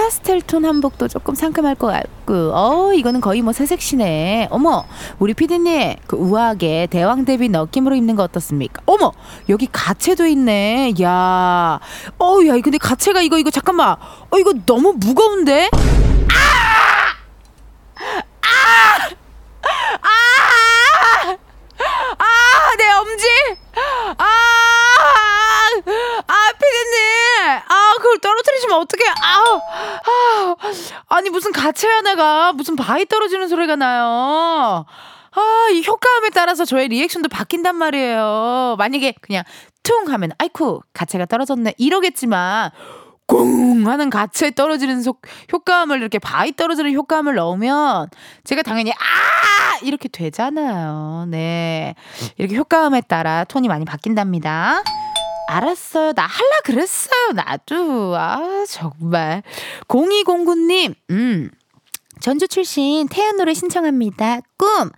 파스텔 0.04 0.42
톤 0.42 0.66
한복도 0.66 1.08
조금 1.08 1.34
상큼할 1.34 1.76
것 1.76 1.86
같고 1.86 2.50
어 2.52 2.92
이거는 2.92 3.22
거의 3.22 3.40
뭐 3.40 3.54
새색시네 3.54 4.48
어머 4.50 4.84
우리 5.18 5.32
피디님 5.32 5.96
그 6.06 6.16
우아하게 6.16 6.88
대왕 6.90 7.24
대비 7.24 7.48
느낌으로 7.48 7.94
입는 7.96 8.14
거 8.14 8.22
어떻습니까 8.22 8.82
어머 8.84 9.12
여기 9.48 9.66
가채도 9.72 10.26
있네 10.26 10.92
야 11.00 11.80
어야 12.18 12.60
근데 12.60 12.76
가채가 12.76 13.22
이거 13.22 13.38
이거 13.38 13.50
잠깐만 13.50 13.96
어 14.28 14.38
이거 14.38 14.52
너무 14.66 14.92
무거운데 14.92 15.70
아! 15.72 17.16
아! 18.42 19.08
아! 20.02 21.36
아! 22.18 22.76
내 22.76 22.90
엄지! 22.92 23.26
아! 24.18 24.24
아, 26.26 26.52
피디님! 26.52 27.62
아, 27.68 27.94
그걸 27.96 28.18
떨 28.18 28.34
어뜨리시면 28.84 28.86
어떡해! 28.86 29.04
아! 29.22 29.60
아! 30.04 30.56
아니, 31.08 31.30
무슨 31.30 31.52
가채 31.52 31.88
하나가 31.88 32.52
무슨 32.52 32.76
바위 32.76 33.06
떨어지는 33.06 33.48
소리가 33.48 33.76
나요. 33.76 34.84
아, 35.36 35.68
이 35.72 35.82
효과음에 35.84 36.30
따라서 36.30 36.64
저의 36.64 36.88
리액션도 36.88 37.28
바뀐단 37.28 37.74
말이에요. 37.76 38.76
만약에 38.78 39.14
그냥 39.20 39.42
퉁 39.82 40.08
하면, 40.08 40.30
아이쿠, 40.38 40.80
가채가 40.92 41.26
떨어졌네. 41.26 41.74
이러겠지만, 41.76 42.70
꽁 43.26 43.86
하는 43.88 44.10
가채 44.10 44.50
떨어지는 44.50 45.02
속, 45.02 45.22
효과음을 45.52 45.98
이렇게 45.98 46.18
바위 46.18 46.54
떨어지는 46.54 46.92
효과음을 46.92 47.34
넣으면 47.34 48.08
제가 48.44 48.62
당연히 48.62 48.92
아 48.92 49.78
이렇게 49.82 50.08
되잖아요. 50.10 51.24
네 51.28 51.94
이렇게 52.36 52.54
효과음에 52.54 53.00
따라 53.00 53.44
톤이 53.44 53.68
많이 53.68 53.86
바뀐답니다. 53.86 54.82
알았어요. 55.46 56.12
나 56.12 56.22
할라 56.26 56.60
그랬어요. 56.64 57.32
나도. 57.34 58.16
아, 58.16 58.64
정말. 58.68 59.42
0209님, 59.88 60.94
음. 61.10 61.50
전주 62.24 62.48
출신 62.48 63.06
태연 63.06 63.36
노래 63.36 63.52
신청합니다. 63.52 64.40
꿈! 64.56 64.90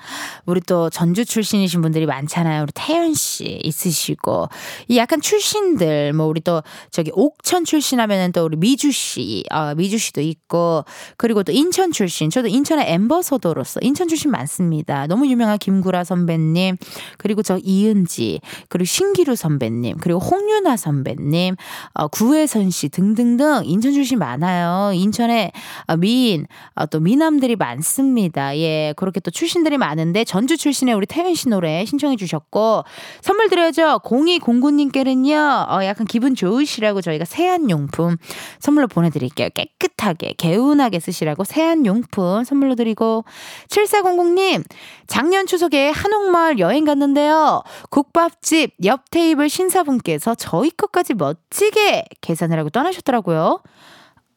우리 0.44 0.60
또 0.60 0.90
전주 0.90 1.24
출신이신 1.24 1.82
분들이 1.82 2.06
많잖아요. 2.06 2.62
우리 2.62 2.70
태연 2.72 3.14
씨 3.14 3.58
있으시고. 3.64 4.48
이 4.86 4.96
약간 4.96 5.20
출신들, 5.20 6.12
뭐 6.12 6.26
우리 6.26 6.40
또 6.40 6.62
저기 6.92 7.10
옥천 7.12 7.64
출신 7.64 7.98
하면은 7.98 8.30
또 8.30 8.44
우리 8.44 8.56
미주 8.56 8.92
씨, 8.92 9.42
어, 9.50 9.74
미주 9.74 9.98
씨도 9.98 10.20
있고. 10.20 10.84
그리고 11.16 11.42
또 11.42 11.50
인천 11.50 11.90
출신. 11.90 12.30
저도 12.30 12.46
인천의 12.46 12.92
엠버서더로서 12.92 13.80
인천 13.82 14.06
출신 14.06 14.30
많습니다. 14.30 15.08
너무 15.08 15.26
유명한 15.26 15.58
김구라 15.58 16.04
선배님. 16.04 16.76
그리고 17.18 17.42
저 17.42 17.58
이은지. 17.60 18.40
그리고 18.68 18.84
신기루 18.84 19.34
선배님. 19.34 19.96
그리고 19.96 20.20
홍윤아 20.20 20.76
선배님. 20.76 21.56
어, 21.94 22.06
구혜선 22.06 22.70
씨 22.70 22.88
등등등 22.88 23.62
인천 23.64 23.92
출신 23.94 24.20
많아요. 24.20 24.92
인천에 24.92 25.50
어, 25.88 25.96
미인, 25.96 26.46
어, 26.76 26.86
또 26.86 27.00
미남들이 27.16 27.56
많습니다. 27.56 28.56
예. 28.58 28.92
그렇게 28.96 29.20
또 29.20 29.30
출신 29.30 29.56
출신들이 29.56 29.78
많은데 29.78 30.24
전주 30.24 30.56
출신의 30.56 30.94
우리 30.94 31.06
태연 31.06 31.34
씨 31.34 31.48
노래 31.48 31.84
신청해 31.86 32.16
주셨고 32.16 32.84
선물 33.22 33.48
드려야죠. 33.48 34.00
0209님께는요. 34.04 35.68
어, 35.70 35.84
약간 35.84 36.06
기분 36.06 36.34
좋으시라고 36.34 37.00
저희가 37.00 37.24
세안용품 37.24 38.16
선물로 38.58 38.88
보내드릴게요. 38.88 39.48
깨끗하게 39.54 40.34
개운하게 40.36 41.00
쓰시라고 41.00 41.44
세안용품 41.44 42.44
선물로 42.44 42.74
드리고 42.74 43.24
7400님 43.68 44.64
작년 45.06 45.46
추석에 45.46 45.88
한옥마을 45.90 46.58
여행 46.58 46.84
갔는데요. 46.84 47.62
국밥집 47.90 48.74
옆 48.84 49.10
테이블 49.10 49.48
신사분께서 49.48 50.34
저희 50.34 50.70
것까지 50.70 51.14
멋지게 51.14 52.04
계산을 52.20 52.58
하고 52.58 52.70
떠나셨더라고요. 52.70 53.62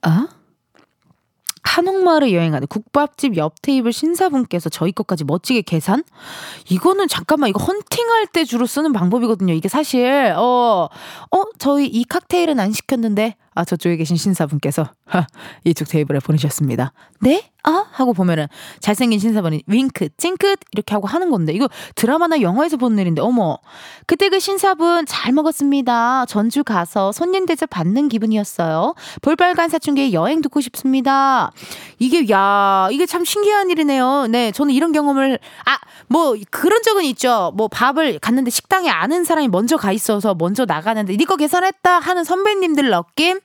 어? 0.07 0.38
한옥마을에 1.63 2.33
여행하는 2.33 2.67
국밥집 2.67 3.37
옆 3.37 3.61
테이블 3.61 3.93
신사분께서 3.93 4.69
저희 4.69 4.91
것까지 4.91 5.23
멋지게 5.23 5.61
계산? 5.61 6.03
이거는 6.69 7.07
잠깐만 7.07 7.49
이거 7.49 7.63
헌팅할 7.63 8.27
때 8.27 8.43
주로 8.43 8.65
쓰는 8.65 8.93
방법이거든요. 8.93 9.53
이게 9.53 9.69
사실 9.69 10.33
어, 10.35 10.89
어 11.31 11.43
저희 11.57 11.87
이 11.87 12.03
칵테일은 12.05 12.59
안 12.59 12.71
시켰는데 12.71 13.35
아 13.59 13.65
저쪽에 13.65 13.97
계신 13.97 14.15
신사분께서 14.15 14.87
하, 15.05 15.27
이쪽 15.65 15.89
테이블에 15.89 16.19
보내셨습니다. 16.19 16.93
네? 17.19 17.51
아 17.63 17.85
하고 17.91 18.13
보면은 18.13 18.47
잘생긴 18.79 19.19
신사분이 19.19 19.63
윙크, 19.67 20.09
찡긋 20.15 20.59
이렇게 20.71 20.95
하고 20.95 21.07
하는 21.07 21.29
건데 21.29 21.51
이거 21.51 21.67
드라마나 21.95 22.39
영화에서 22.39 22.77
보는 22.77 22.97
일인데 22.99 23.21
어머 23.21 23.57
그때 24.07 24.29
그 24.29 24.39
신사분 24.39 25.05
잘 25.05 25.33
먹었습니다. 25.33 26.25
전주 26.27 26.63
가서 26.63 27.11
손님 27.11 27.45
대접 27.45 27.69
받는 27.69 28.07
기분이었어요. 28.07 28.95
볼빨간 29.21 29.67
사춘기에 29.67 30.13
여행 30.13 30.41
듣고 30.41 30.61
싶습니다. 30.61 31.51
이게 31.99 32.29
야 32.29 32.87
이게 32.93 33.05
참 33.05 33.25
신기한 33.25 33.69
일이네요. 33.69 34.27
네 34.27 34.53
저는 34.53 34.73
이런 34.73 34.93
경험을 34.93 35.37
아 35.65 35.79
뭐 36.09 36.35
그런 36.49 36.81
적은 36.81 37.03
있죠. 37.05 37.53
뭐 37.55 37.67
밥을 37.67 38.19
갔는데 38.19 38.49
식당에 38.49 38.89
아는 38.89 39.23
사람이 39.23 39.47
먼저 39.47 39.77
가 39.77 39.91
있어서 39.91 40.35
먼저 40.35 40.65
나가는데 40.65 41.15
니거 41.15 41.35
계산했다 41.35 41.99
하는 41.99 42.23
선배님들 42.23 42.89
느낌. 42.89 43.39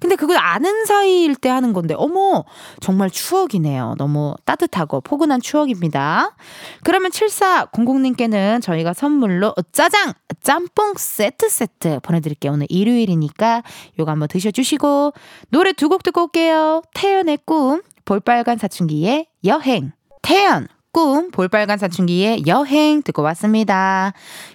근데 0.00 0.16
그걸 0.16 0.38
아는 0.38 0.86
사이일 0.86 1.36
때 1.36 1.48
하는 1.48 1.72
건데 1.72 1.94
어머 1.96 2.44
정말 2.80 3.10
추억이 3.10 3.50
추억이네요. 3.50 3.94
너무 3.98 4.34
따뜻하고 4.44 5.00
포근한 5.00 5.40
추억입니다. 5.40 6.36
그러면 6.84 7.10
7400님께는 7.10 8.62
저희가 8.62 8.94
선물로 8.94 9.54
짜장, 9.72 10.12
짬뽕 10.42 10.94
세트 10.96 11.48
세트 11.48 12.00
보내드릴게요. 12.02 12.52
오늘 12.52 12.66
일요일이니까 12.68 13.62
요거 13.98 14.10
한번 14.10 14.28
드셔주시고 14.28 15.12
노래 15.50 15.72
두 15.72 15.90
곡 15.90 16.04
듣고 16.04 16.22
올게요. 16.22 16.82
태연의 16.94 17.40
꿈, 17.44 17.82
볼빨간 18.04 18.58
사춘기의 18.58 19.26
여행. 19.44 19.90
태연, 20.22 20.68
꿈 20.92 21.30
볼빨간 21.30 21.78
사춘기의 21.78 22.44
여행 22.48 23.02
듣고 23.02 23.22
왔습니다. 23.22 24.12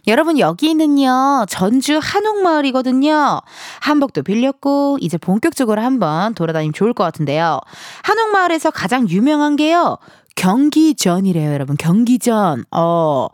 여러분 0.07 0.37
여기는요 0.37 1.45
전주 1.47 1.97
한옥마을이거든요. 2.01 3.39
한복도 3.79 4.23
빌렸고 4.23 4.97
이제 4.99 5.17
본격적으로 5.17 5.81
한번 5.81 6.33
돌아다니면 6.33 6.73
좋을 6.73 6.93
것 6.93 7.05
같은데요. 7.05 7.59
한옥마을에서 8.03 8.71
가장 8.71 9.07
유명한 9.09 9.55
게요 9.55 9.97
경기전이래요 10.35 11.53
여러분 11.53 11.77
경기전. 11.77 12.65
어 12.71 13.27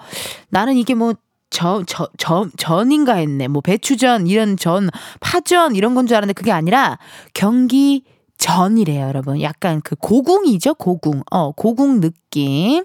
나는 0.49 0.77
이게 0.77 0.93
뭐 0.93 1.13
저, 1.49 1.83
저, 1.85 2.07
저, 2.17 2.47
전인가 2.57 3.15
했네. 3.15 3.49
뭐 3.49 3.61
배추전, 3.61 4.25
이런 4.25 4.55
전, 4.55 4.89
파전, 5.19 5.75
이런 5.75 5.95
건 5.95 6.07
줄 6.07 6.15
알았는데 6.15 6.31
그게 6.33 6.51
아니라 6.53 6.97
경기 7.33 8.05
전이래요, 8.41 9.07
여러분. 9.07 9.39
약간 9.41 9.81
그 9.81 9.95
고궁이죠, 9.95 10.73
고궁. 10.73 11.21
어, 11.29 11.51
고궁 11.51 12.01
느낌. 12.01 12.83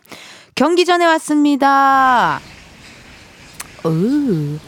경기 0.55 0.85
전에 0.85 1.07
왔습니다. 1.07 2.41
으. 3.87 4.59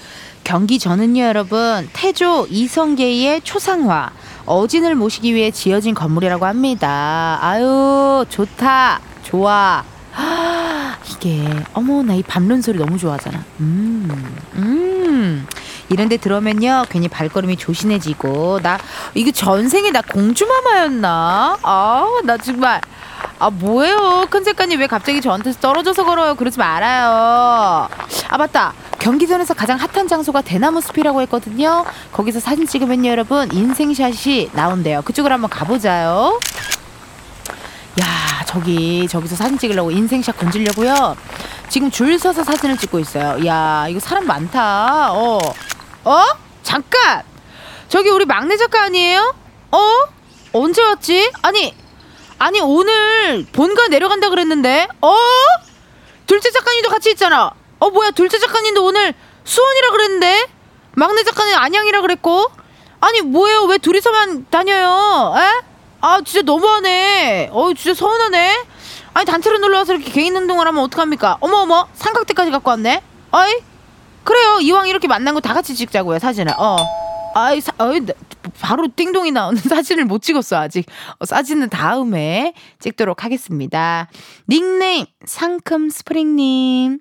경기 0.44 0.79
전은요, 0.79 1.22
여러분. 1.22 1.87
태조 1.92 2.46
이성계의 2.48 3.42
초상화. 3.42 4.11
어진을 4.46 4.94
모시기 4.94 5.35
위해 5.35 5.51
지어진 5.51 5.94
건물이라고 5.94 6.46
합니다. 6.46 7.38
아유, 7.42 8.24
좋다. 8.31 9.01
좋아. 9.24 9.85
이게, 11.11 11.44
어머, 11.74 12.03
나이 12.03 12.22
반론 12.22 12.62
소리 12.62 12.79
너무 12.79 12.96
좋아하잖아. 12.96 13.44
음, 13.61 14.09
음. 14.55 15.46
이런 15.88 16.09
데 16.09 16.16
들어오면요 16.16 16.85
괜히 16.90 17.09
발걸음이 17.09 17.57
조신해지고 17.57 18.61
나 18.62 18.79
이거 19.14 19.31
전생에 19.31 19.90
나 19.90 20.03
공주마마였나? 20.03 21.59
아 21.62 22.05
나 22.24 22.37
정말. 22.37 22.81
아 23.40 23.51
뭐예요? 23.51 24.27
큰 24.31 24.42
작가님 24.44 24.81
왜 24.81 24.87
갑자기 24.88 25.20
저한테 25.20 25.53
떨어져서 25.53 26.05
걸어요? 26.05 26.35
그러지 26.35 26.59
말아요. 26.59 27.88
아 28.29 28.37
맞다. 28.38 28.72
경기전에서 28.98 29.55
가장 29.55 29.79
핫한 29.79 30.09
장소가 30.09 30.42
대나무 30.42 30.81
숲이라고 30.81 31.20
했거든요. 31.22 31.85
거기서 32.12 32.40
사진 32.40 32.66
찍으면요 32.66 33.09
여러분. 33.11 33.48
인생샷이 33.53 34.51
나온대요. 34.53 35.03
그쪽으로 35.03 35.35
한번 35.35 35.48
가보자요. 35.51 36.40
야 38.01 38.05
저기 38.46 39.07
저기서 39.09 39.37
사진 39.37 39.57
찍으려고 39.59 39.90
인생샷 39.90 40.37
건지려고요. 40.37 41.16
지금 41.68 41.90
줄 41.90 42.18
서서 42.18 42.42
사진을 42.44 42.77
찍고 42.77 42.98
있어요. 42.98 43.44
야 43.46 43.87
이거 43.88 44.01
사람 44.01 44.27
많다. 44.27 45.12
어 45.12 45.38
어? 46.09 46.25
잠깐 46.62 47.23
저기 47.90 48.09
우리 48.09 48.25
막내 48.25 48.57
작가 48.57 48.83
아니에요? 48.85 49.35
어? 49.71 49.92
언제 50.55 50.83
왔지? 50.83 51.31
아니 51.42 51.75
아니 52.38 52.61
오늘 52.61 53.44
본가 53.53 53.88
내려간다 53.88 54.31
그랬는데 54.31 54.88
어? 55.03 55.16
둘째 56.27 56.51
작가님도 56.51 56.88
같이 56.88 57.11
있잖아 57.11 57.51
어 57.79 57.90
뭐야 57.90 58.12
둘째 58.12 58.38
작가님도 58.38 58.83
오늘 58.85 59.12
수원이라 59.44 59.90
그랬는데 59.90 60.47
막내 60.92 61.25
작가님 61.25 61.55
안양이라 61.59 62.01
그랬고 62.01 62.51
아니 63.01 63.21
뭐예요 63.21 63.64
왜 63.64 63.77
둘이서만 63.77 64.47
다녀요 64.49 65.35
에? 65.37 65.62
아 66.01 66.21
진짜 66.25 66.40
너무하네 66.42 67.51
어 67.53 67.71
진짜 67.75 67.92
서운하네 67.92 68.64
아니 69.12 69.27
단체로 69.27 69.59
놀러와서 69.59 69.94
이렇게 69.94 70.11
개인 70.11 70.35
운동을 70.35 70.66
하면 70.68 70.85
어떡합니까 70.85 71.37
어머 71.40 71.59
어머 71.59 71.87
삼각대까지 71.92 72.51
갖고 72.51 72.71
왔네 72.71 73.03
어이 73.31 73.68
그래요. 74.29 74.59
이왕 74.61 74.88
이렇게 74.88 75.09
만난 75.09 75.35
거 75.35 75.41
다 75.41 75.55
같이 75.55 75.75
찍자고요 75.75 76.19
사진을. 76.19 76.53
어. 76.59 76.77
아이 77.35 77.61
사, 77.61 77.73
어이 77.79 78.01
바로 78.61 78.88
띵동이 78.95 79.31
나오는 79.31 79.57
사진을 79.61 80.05
못 80.07 80.23
찍었어 80.23 80.57
아직. 80.57 80.87
어, 81.19 81.25
사진은 81.25 81.69
다음에 81.71 82.53
찍도록 82.81 83.25
하겠습니다. 83.25 84.09
닉네임 84.49 85.07
상큼 85.25 85.88
스프링님 85.91 86.99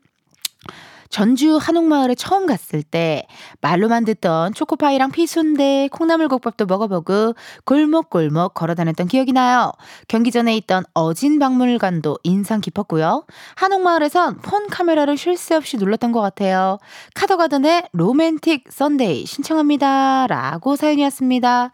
전주 1.10 1.58
한옥마을에 1.58 2.16
처음 2.16 2.46
갔을 2.46 2.84
때 2.84 3.26
말로만 3.62 4.06
듣던 4.06 4.54
초코파이랑 4.54 5.12
피순대, 5.12 5.90
콩나물국밥도 5.92 6.66
먹어보고 6.66 7.36
골목골목 7.66 8.54
걸어다녔던 8.54 9.08
기억이 9.08 9.34
나요. 9.34 9.72
경기전에 10.08 10.56
있던 10.58 10.84
어진 10.94 11.40
박물관도 11.40 12.20
인상 12.24 12.62
깊었고요. 12.62 13.26
한옥마을에선 13.56 14.38
폰 14.42 14.68
카메라를 14.68 15.18
쉴 15.18 15.38
새 15.38 15.56
없이 15.56 15.78
눌렀던 15.78 16.12
것 16.12 16.20
같아요. 16.20 16.80
카더가든의 17.14 17.90
Romantic 17.94 18.66
Sunday 18.70 19.26
신청합니다. 19.26 20.26
라고 20.28 20.76
사연이었습니다. 20.76 21.72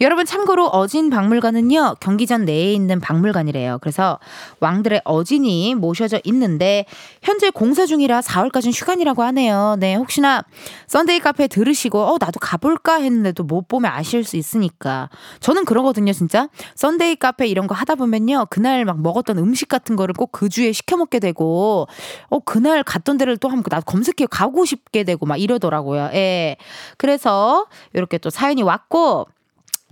여러분 0.00 0.24
참고로 0.24 0.66
어진 0.66 1.10
박물관은요. 1.10 1.96
경기전 2.00 2.44
내에 2.44 2.72
있는 2.72 3.00
박물관이래요. 3.00 3.78
그래서 3.80 4.18
왕들의 4.60 5.02
어진이 5.04 5.76
모셔져 5.76 6.20
있는데 6.24 6.86
현재 7.22 7.50
공사 7.50 7.86
중이라 7.86 8.20
4월까지 8.20 8.73
휴관이라고 8.74 9.22
하네요. 9.22 9.76
네, 9.78 9.94
혹시나 9.94 10.42
Sunday 10.88 11.20
카페 11.20 11.46
들으시고 11.48 11.98
어 12.00 12.16
나도 12.20 12.40
가볼까 12.40 12.96
했는데도 12.96 13.44
못 13.44 13.68
보면 13.68 13.90
아쉬울 13.90 14.24
수 14.24 14.36
있으니까 14.36 15.08
저는 15.40 15.64
그러거든요, 15.64 16.12
진짜. 16.12 16.48
Sunday 16.74 17.16
카페 17.16 17.46
이런 17.46 17.66
거 17.66 17.74
하다 17.74 17.94
보면요, 17.94 18.46
그날 18.50 18.84
막 18.84 19.00
먹었던 19.00 19.38
음식 19.38 19.68
같은 19.68 19.96
거를 19.96 20.12
꼭 20.14 20.34
그 20.34 20.48
주에 20.48 20.72
시켜 20.72 20.96
먹게 20.96 21.20
되고 21.20 21.86
어 22.28 22.38
그날 22.40 22.82
갔던 22.82 23.18
데를 23.18 23.36
또 23.36 23.48
한번 23.48 23.64
나도 23.70 23.84
검색해 23.84 24.26
가고 24.30 24.64
싶게 24.64 25.04
되고 25.04 25.24
막 25.26 25.36
이러더라고요. 25.40 26.10
예. 26.14 26.56
그래서 26.98 27.66
이렇게 27.92 28.18
또 28.18 28.30
사연이 28.30 28.62
왔고. 28.62 29.26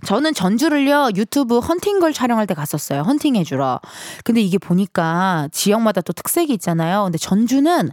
저는 0.05 0.33
전주를요 0.33 1.11
유튜브 1.15 1.59
헌팅걸 1.59 2.11
촬영할 2.11 2.45
때 2.45 2.53
갔었어요 2.53 3.03
헌팅 3.03 3.37
해주러 3.37 3.79
근데 4.25 4.41
이게 4.41 4.57
보니까 4.57 5.47
지역마다 5.53 6.01
또 6.01 6.11
특색이 6.11 6.51
있잖아요 6.55 7.03
근데 7.03 7.17
전주는 7.17 7.89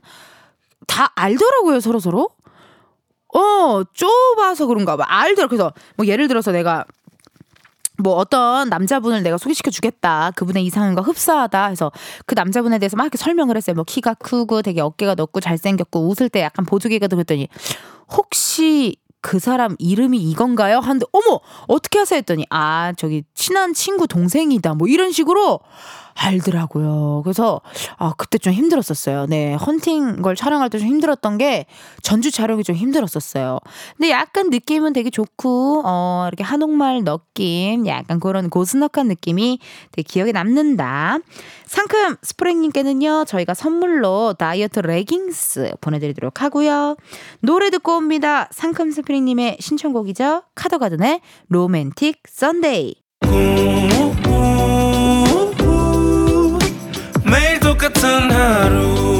다 0.86 1.12
알더라고요, 1.14 1.80
서로서로. 1.80 2.28
어, 3.34 3.82
좁아서 3.92 4.66
그런가 4.66 4.96
봐. 4.96 5.04
알더라. 5.06 5.48
그래서 5.48 5.72
뭐 5.96 6.06
예를 6.06 6.28
들어서 6.28 6.50
내가 6.52 6.84
뭐 8.00 8.14
어떤 8.14 8.68
남자분을 8.68 9.22
내가 9.22 9.38
소개시켜 9.38 9.70
주겠다. 9.70 10.32
그분의 10.34 10.64
이상형과 10.64 11.02
흡사하다 11.02 11.66
해서 11.66 11.92
그 12.26 12.34
남자분에 12.34 12.78
대해서 12.78 12.96
막 12.96 13.04
이렇게 13.04 13.18
설명을 13.18 13.56
했어요. 13.56 13.74
뭐 13.74 13.84
키가 13.84 14.14
크고 14.14 14.62
되게 14.62 14.80
어깨가 14.80 15.14
넓고 15.14 15.40
잘생겼고 15.40 16.08
웃을 16.08 16.28
때 16.28 16.40
약간 16.40 16.64
보조개가 16.64 17.06
들었더니 17.06 17.48
혹시 18.08 18.96
그 19.20 19.38
사람 19.38 19.76
이름이 19.78 20.18
이건가요? 20.18 20.78
하는데 20.78 21.04
어머 21.12 21.40
어떻게 21.68 21.98
하세요 21.98 22.16
했더니 22.18 22.46
아 22.48 22.94
저기 22.96 23.22
친한 23.34 23.74
친구 23.74 24.06
동생이다 24.06 24.74
뭐 24.74 24.88
이런 24.88 25.12
식으로 25.12 25.60
알더라고요. 26.22 27.22
그래서 27.24 27.60
아 27.96 28.12
그때 28.16 28.38
좀 28.38 28.52
힘들었었어요. 28.52 29.26
네 29.26 29.54
헌팅 29.54 30.20
걸 30.22 30.34
촬영할 30.36 30.68
때 30.68 30.80
좀 30.80 30.88
힘들었던 30.88 31.36
게 31.36 31.66
전주 32.02 32.30
촬영이 32.30 32.64
좀 32.64 32.74
힘들었었어요. 32.74 33.58
근데 33.96 34.10
약간 34.10 34.48
느낌은 34.50 34.92
되게 34.94 35.10
좋고 35.10 35.82
어 35.84 36.24
이렇게 36.28 36.42
한옥마을 36.42 37.04
느낌, 37.04 37.86
약간 37.86 38.18
그런 38.18 38.48
고즈넉한 38.48 39.08
느낌이 39.08 39.58
되게 39.92 40.06
기억에 40.06 40.32
남는다. 40.32 41.18
상큼 41.66 42.16
스프링님께는요 42.22 43.26
저희가 43.26 43.54
선물로 43.54 44.34
다이어트 44.38 44.80
레깅스 44.80 45.72
보내드리도록 45.80 46.40
하고요. 46.42 46.96
노래 47.40 47.70
듣고 47.70 47.96
옵니다. 47.96 48.48
상큼 48.52 48.90
스프링님의 48.90 49.58
신청곡이죠. 49.60 50.42
카더가든의 50.54 51.20
Romantic 51.48 52.22
Sunday. 52.28 52.94
매일 58.02 59.19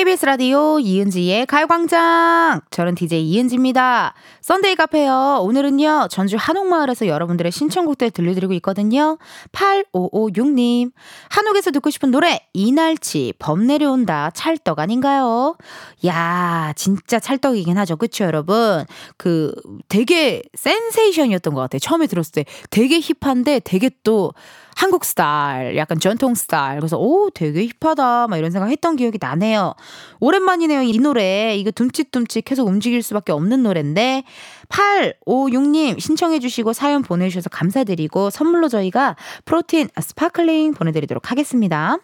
KBS 0.00 0.24
라디오 0.24 0.78
이은지의 0.78 1.44
가요광장 1.44 2.62
저는 2.70 2.94
DJ 2.94 3.22
이은지입니다. 3.22 4.14
Sunday 4.40 4.74
카페요. 4.74 5.40
오늘은요, 5.42 6.08
전주 6.10 6.36
한옥마을에서 6.38 7.06
여러분들의 7.06 7.52
신청곡들 7.52 8.10
들려드리고 8.10 8.54
있거든요. 8.54 9.18
8556님. 9.52 10.92
한옥에서 11.28 11.70
듣고 11.72 11.90
싶은 11.90 12.12
노래, 12.12 12.40
이날치, 12.54 13.34
범 13.38 13.66
내려온다, 13.66 14.30
찰떡 14.30 14.78
아닌가요? 14.78 15.58
야 16.06 16.72
진짜 16.76 17.20
찰떡이긴 17.20 17.76
하죠. 17.76 17.96
그쵸, 17.96 18.24
여러분? 18.24 18.86
그, 19.18 19.52
되게 19.90 20.42
센세이션이었던 20.54 21.52
것 21.52 21.60
같아요. 21.60 21.78
처음에 21.78 22.06
들었을 22.06 22.32
때. 22.32 22.44
되게 22.70 23.00
힙한데 23.00 23.60
되게 23.64 23.90
또, 24.02 24.32
한국 24.80 25.04
스타일, 25.04 25.76
약간 25.76 26.00
전통 26.00 26.34
스타일. 26.34 26.80
그래서, 26.80 26.96
오, 26.96 27.28
되게 27.28 27.68
힙하다. 27.82 28.28
막 28.28 28.36
이런 28.38 28.50
생각 28.50 28.70
했던 28.70 28.96
기억이 28.96 29.18
나네요. 29.20 29.74
오랜만이네요. 30.20 30.80
이 30.80 30.98
노래. 30.98 31.54
이거 31.54 31.70
둠칫둠칫 31.70 32.46
계속 32.46 32.66
움직일 32.66 33.02
수밖에 33.02 33.30
없는 33.32 33.62
노래인데, 33.62 34.24
856님 34.70 36.00
신청해 36.00 36.38
주시고 36.38 36.72
사연 36.72 37.02
보내 37.02 37.28
주셔서 37.28 37.50
감사드리고 37.50 38.30
선물로 38.30 38.68
저희가 38.68 39.16
프로틴 39.44 39.88
sparkling 40.00 40.72
보내 40.72 40.92
드리도록 40.92 41.30
하겠습니다. 41.30 41.98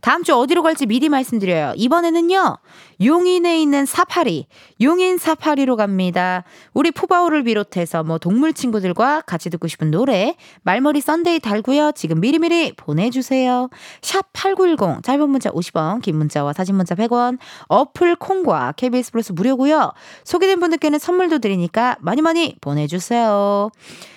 다음 0.00 0.22
주 0.22 0.34
어디로 0.34 0.62
갈지 0.62 0.86
미리 0.86 1.08
말씀드려요. 1.08 1.72
이번에는요, 1.76 2.58
용인에 3.02 3.60
있는 3.60 3.86
사파리, 3.86 4.46
용인 4.80 5.18
사파리로 5.18 5.76
갑니다. 5.76 6.44
우리 6.74 6.90
푸바오를 6.90 7.44
비롯해서 7.44 8.02
뭐 8.04 8.18
동물 8.18 8.52
친구들과 8.52 9.22
같이 9.22 9.50
듣고 9.50 9.68
싶은 9.68 9.90
노래, 9.90 10.36
말머리 10.62 11.00
Sunday 11.00 11.40
달고요. 11.40 11.92
지금 11.94 12.20
미리미리 12.20 12.72
보내주세요. 12.76 13.68
샵 14.02 14.32
8910, 14.32 15.02
짧은 15.02 15.28
문자 15.28 15.50
50원, 15.50 16.02
긴 16.02 16.16
문자와 16.16 16.52
사진 16.52 16.76
문자 16.76 16.94
100원, 16.94 17.38
어플 17.68 18.16
콩과 18.16 18.74
KBS 18.76 19.12
플러스 19.12 19.32
무료고요. 19.32 19.92
소개된 20.24 20.60
분들께는 20.60 20.98
선물도 20.98 21.38
드리니까 21.38 21.96
많이 22.00 22.22
많이 22.22 22.56
보내주세요. 22.60 23.70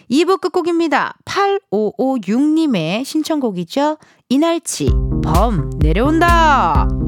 2부 0.10 0.42
끝곡입니다. 0.42 1.16
8556님의 1.26 3.06
신청곡이죠. 3.06 3.98
이날치, 4.30 4.90
범, 5.34 5.70
내려온다! 5.80 6.99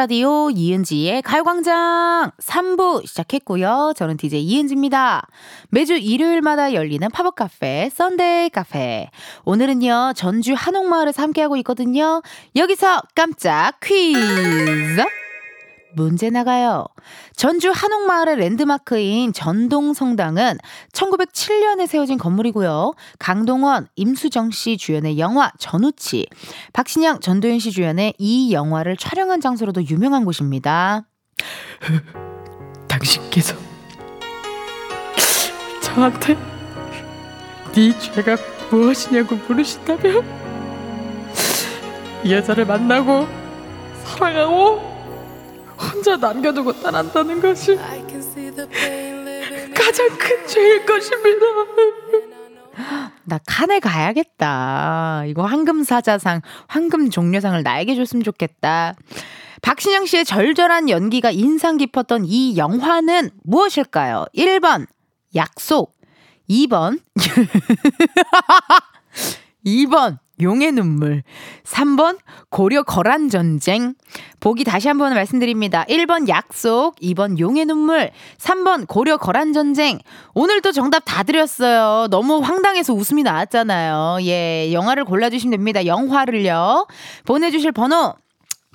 라디오 0.00 0.48
이은지의 0.48 1.20
가요광장 1.20 2.30
3부 2.38 3.06
시작했고요. 3.06 3.92
저는 3.94 4.16
DJ 4.16 4.42
이은지입니다. 4.42 5.28
매주 5.68 5.94
일요일마다 5.94 6.72
열리는 6.72 7.06
팝업 7.10 7.34
카페, 7.34 7.90
Sunday 7.92 8.48
카페. 8.48 9.10
오늘은요, 9.44 10.14
전주 10.16 10.54
한옥마을에서 10.54 11.20
함께하고 11.22 11.58
있거든요. 11.58 12.22
여기서 12.56 13.02
깜짝 13.14 13.78
퀴즈! 13.80 15.04
문제 15.94 16.30
나가요. 16.30 16.84
전주 17.34 17.70
한옥마을의 17.70 18.36
랜드마크인 18.36 19.32
전동성당은 19.32 20.58
1907년에 20.92 21.86
세워진 21.86 22.18
건물이고요. 22.18 22.92
강동원, 23.18 23.88
임수정 23.96 24.50
씨 24.50 24.76
주연의 24.76 25.18
영화 25.18 25.50
전우치, 25.58 26.26
박신양, 26.72 27.20
전도연 27.20 27.58
씨 27.58 27.70
주연의 27.70 28.14
이 28.18 28.52
영화를 28.52 28.96
촬영한 28.96 29.40
장소로도 29.40 29.86
유명한 29.86 30.24
곳입니다. 30.24 31.06
당신께서 32.88 33.56
저한테 35.80 36.36
네 37.72 37.98
죄가 37.98 38.36
무엇이냐고 38.70 39.36
물으신다면 39.36 40.24
이 42.24 42.32
여자를 42.32 42.66
만나고 42.66 43.26
사랑하고 44.04 44.89
혼자 45.80 46.16
남겨두고 46.16 46.80
떠난다는 46.80 47.40
것이 47.40 47.76
가장 49.74 50.08
큰 50.18 50.46
죄일 50.46 50.84
것입니다. 50.86 51.46
나 53.24 53.38
칸에 53.46 53.80
가야겠다. 53.80 55.24
이거 55.26 55.44
황금사자상, 55.44 56.42
황금종려상을 56.68 57.62
나에게 57.62 57.94
줬으면 57.94 58.22
좋겠다. 58.22 58.94
박신영 59.62 60.06
씨의 60.06 60.24
절절한 60.24 60.88
연기가 60.88 61.30
인상 61.30 61.76
깊었던 61.76 62.24
이 62.24 62.56
영화는 62.56 63.30
무엇일까요? 63.42 64.26
1번, 64.34 64.86
약속. 65.34 65.94
2번, 66.48 67.00
2번, 69.64 70.18
용의 70.42 70.72
눈물. 70.72 71.22
3번 71.64 72.18
고려 72.50 72.82
거란 72.82 73.28
전쟁. 73.28 73.94
보기 74.40 74.64
다시 74.64 74.88
한 74.88 74.98
번 74.98 75.14
말씀드립니다. 75.14 75.84
1번 75.88 76.28
약속, 76.28 76.96
2번 77.00 77.38
용의 77.38 77.64
눈물, 77.66 78.10
3번 78.38 78.86
고려 78.86 79.16
거란 79.16 79.52
전쟁. 79.52 79.98
오늘도 80.34 80.72
정답 80.72 81.00
다 81.04 81.22
드렸어요. 81.22 82.08
너무 82.08 82.38
황당해서 82.40 82.92
웃음이 82.94 83.22
나왔잖아요. 83.22 84.18
예, 84.22 84.72
영화를 84.72 85.04
골라주시면 85.04 85.50
됩니다. 85.52 85.86
영화를요. 85.86 86.86
보내주실 87.24 87.72
번호 87.72 88.14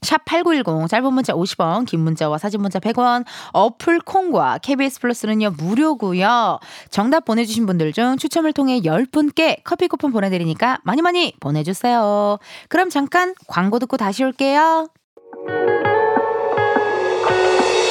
샵8910 0.06 0.88
짧은 0.88 1.14
문자 1.14 1.34
50원 1.34 1.86
긴 1.86 2.02
문자와 2.02 2.38
사진 2.38 2.62
문자 2.62 2.80
100원 2.80 3.26
어플 3.54 4.00
콩과 4.02 4.60
KBS 4.60 5.02
플러스는요 5.02 5.52
무료고요. 5.58 6.60
정답 6.90 7.26
보내주신 7.26 7.66
분들 7.66 7.94
중 7.94 8.18
추첨을 8.18 8.54
통해 8.54 8.80
10분께 8.82 9.58
커피 9.64 9.88
쿠폰 9.88 10.12
보내드리니까 10.12 10.80
많이 10.84 11.02
많이 11.02 11.34
보내주세요. 11.40 12.38
그럼 12.70 12.90
잠깐 12.90 13.34
광고 13.48 13.80
듣고 13.80 13.98
다시 13.98 14.24
올게요. 14.24 14.88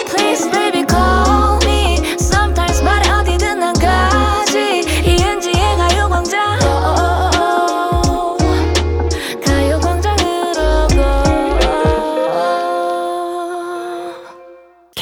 Please, 0.07 0.50
baby, 0.50 0.85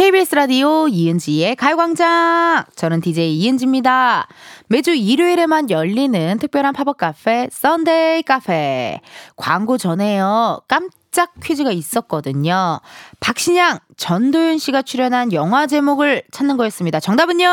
KBS 0.02 0.34
라디오 0.34 0.88
이은지의 0.88 1.54
가요광장. 1.54 2.64
저는 2.74 3.00
DJ 3.00 3.38
이은지입니다. 3.38 4.26
매주 4.66 4.92
일요일에만 4.92 5.70
열리는 5.70 6.38
특별한 6.40 6.74
팝업 6.74 6.96
카페, 6.96 7.48
Sunday 7.52 8.24
카페. 8.24 9.00
광고 9.36 9.78
전에요. 9.78 10.60
깜짝 10.66 11.30
퀴즈가 11.40 11.70
있었거든요. 11.70 12.80
박신양, 13.20 13.78
전도연 13.96 14.58
씨가 14.58 14.82
출연한 14.82 15.32
영화 15.32 15.68
제목을 15.68 16.24
찾는 16.32 16.56
거였습니다. 16.56 16.98
정답은요? 16.98 17.46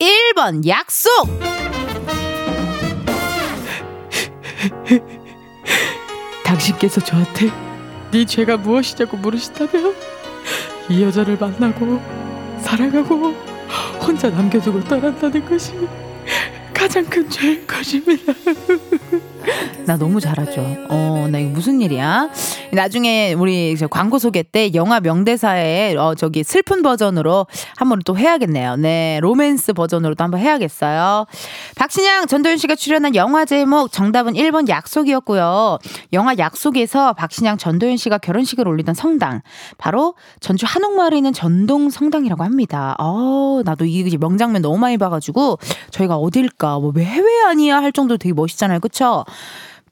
1번, 0.00 0.68
약속! 0.68 1.10
당신께서 6.44 7.00
저한테 7.00 7.50
네 8.10 8.26
죄가 8.26 8.58
무엇이냐고 8.58 9.16
물으신다면 9.16 10.12
이 10.88 11.02
여자를 11.02 11.36
만나고 11.38 12.00
사랑하고 12.60 13.34
혼자 14.00 14.28
남겨두고 14.30 14.80
떠난다는 14.84 15.44
것이 15.48 15.72
가장 16.74 17.04
큰 17.04 17.28
죄인 17.30 17.66
것입니다. 17.66 18.32
나 19.86 19.96
너무 19.96 20.20
잘하죠. 20.20 20.60
어, 20.88 21.28
나 21.30 21.38
이거 21.38 21.50
무슨 21.50 21.80
일이야? 21.80 22.28
나중에 22.72 23.34
우리 23.34 23.76
광고 23.90 24.18
소개 24.18 24.42
때 24.42 24.70
영화 24.72 24.98
명대사에 24.98 25.94
어, 25.96 26.14
저기 26.14 26.42
슬픈 26.42 26.82
버전으로 26.82 27.46
한번 27.76 28.00
또 28.06 28.16
해야겠네요. 28.16 28.76
네, 28.76 29.18
로맨스 29.20 29.74
버전으로도 29.74 30.24
한번 30.24 30.40
해야겠어요. 30.40 31.26
박신양, 31.76 32.26
전도연 32.28 32.56
씨가 32.56 32.74
출연한 32.74 33.14
영화 33.14 33.44
제목 33.44 33.92
정답은 33.92 34.32
1번 34.32 34.68
약속이었고요. 34.68 35.78
영화 36.14 36.34
약속에서 36.38 37.12
박신양, 37.12 37.58
전도연 37.58 37.98
씨가 37.98 38.16
결혼식을 38.16 38.66
올리던 38.66 38.94
성당 38.94 39.42
바로 39.76 40.14
전주 40.40 40.64
한옥마을에 40.66 41.18
있는 41.18 41.34
전동 41.34 41.90
성당이라고 41.90 42.42
합니다. 42.42 42.96
어, 42.98 43.60
나도 43.66 43.84
이 43.84 44.02
명장면 44.18 44.62
너무 44.62 44.78
많이 44.78 44.96
봐가지고 44.96 45.58
저희가 45.90 46.16
어딜까, 46.16 46.78
뭐왜 46.78 47.04
해외 47.04 47.42
아니야 47.46 47.82
할 47.82 47.92
정도로 47.92 48.16
되게 48.16 48.32
멋있잖아요, 48.32 48.80
그쵸? 48.80 49.26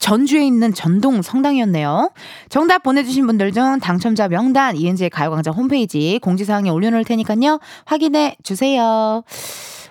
전주에 0.00 0.44
있는 0.44 0.74
전동 0.74 1.22
성당이었네요. 1.22 2.10
정답 2.48 2.82
보내주신 2.82 3.26
분들 3.26 3.52
중 3.52 3.78
당첨자 3.78 4.26
명단 4.26 4.74
이은지의 4.76 5.10
가요광장 5.10 5.54
홈페이지 5.54 6.18
공지사항에 6.20 6.70
올려놓을 6.70 7.04
테니까요. 7.04 7.60
확인해 7.84 8.36
주세요. 8.42 9.22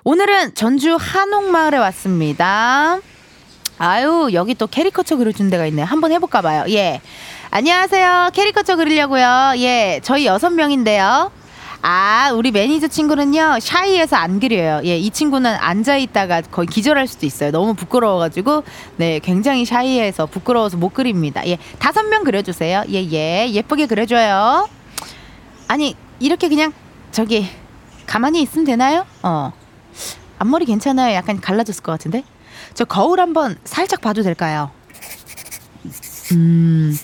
오늘은 0.03 0.55
전주 0.55 0.97
한옥마을에 0.99 1.77
왔습니다. 1.77 2.99
아유, 3.77 4.29
여기 4.33 4.55
또 4.55 4.67
캐리커처 4.67 5.15
그려준 5.15 5.49
데가 5.49 5.65
있네. 5.67 5.83
한번 5.83 6.11
해볼까 6.11 6.41
봐요. 6.41 6.65
예. 6.69 6.99
안녕하세요. 7.51 8.31
캐리커처 8.33 8.75
그리려고요. 8.75 9.53
예. 9.57 10.01
저희 10.03 10.25
여섯 10.25 10.49
명인데요. 10.49 11.31
아, 11.81 12.31
우리 12.35 12.51
매니저 12.51 12.89
친구는요, 12.89 13.59
샤이해서 13.61 14.17
안 14.17 14.39
그려요. 14.41 14.81
예, 14.83 14.97
이 14.97 15.09
친구는 15.09 15.55
앉아있다가 15.55 16.41
거의 16.41 16.67
기절할 16.67 17.07
수도 17.07 17.25
있어요. 17.25 17.51
너무 17.51 17.73
부끄러워가지고, 17.73 18.63
네, 18.97 19.19
굉장히 19.19 19.63
샤이해서 19.63 20.25
부끄러워서 20.25 20.75
못 20.75 20.93
그립니다. 20.93 21.41
예, 21.47 21.57
다섯 21.79 22.03
명 22.03 22.25
그려주세요. 22.25 22.83
예, 22.89 22.95
예, 23.11 23.49
예쁘게 23.49 23.85
그려줘요. 23.85 24.67
아니, 25.69 25.95
이렇게 26.19 26.49
그냥, 26.49 26.73
저기, 27.11 27.47
가만히 28.05 28.41
있으면 28.41 28.65
되나요? 28.65 29.05
어. 29.23 29.53
앞머리 30.37 30.65
괜찮아요? 30.65 31.13
약간 31.15 31.39
갈라졌을 31.39 31.81
것 31.81 31.93
같은데? 31.93 32.23
저 32.73 32.83
거울 32.83 33.21
한번 33.21 33.57
살짝 33.63 34.01
봐도 34.01 34.21
될까요? 34.21 34.71
음, 36.33 36.97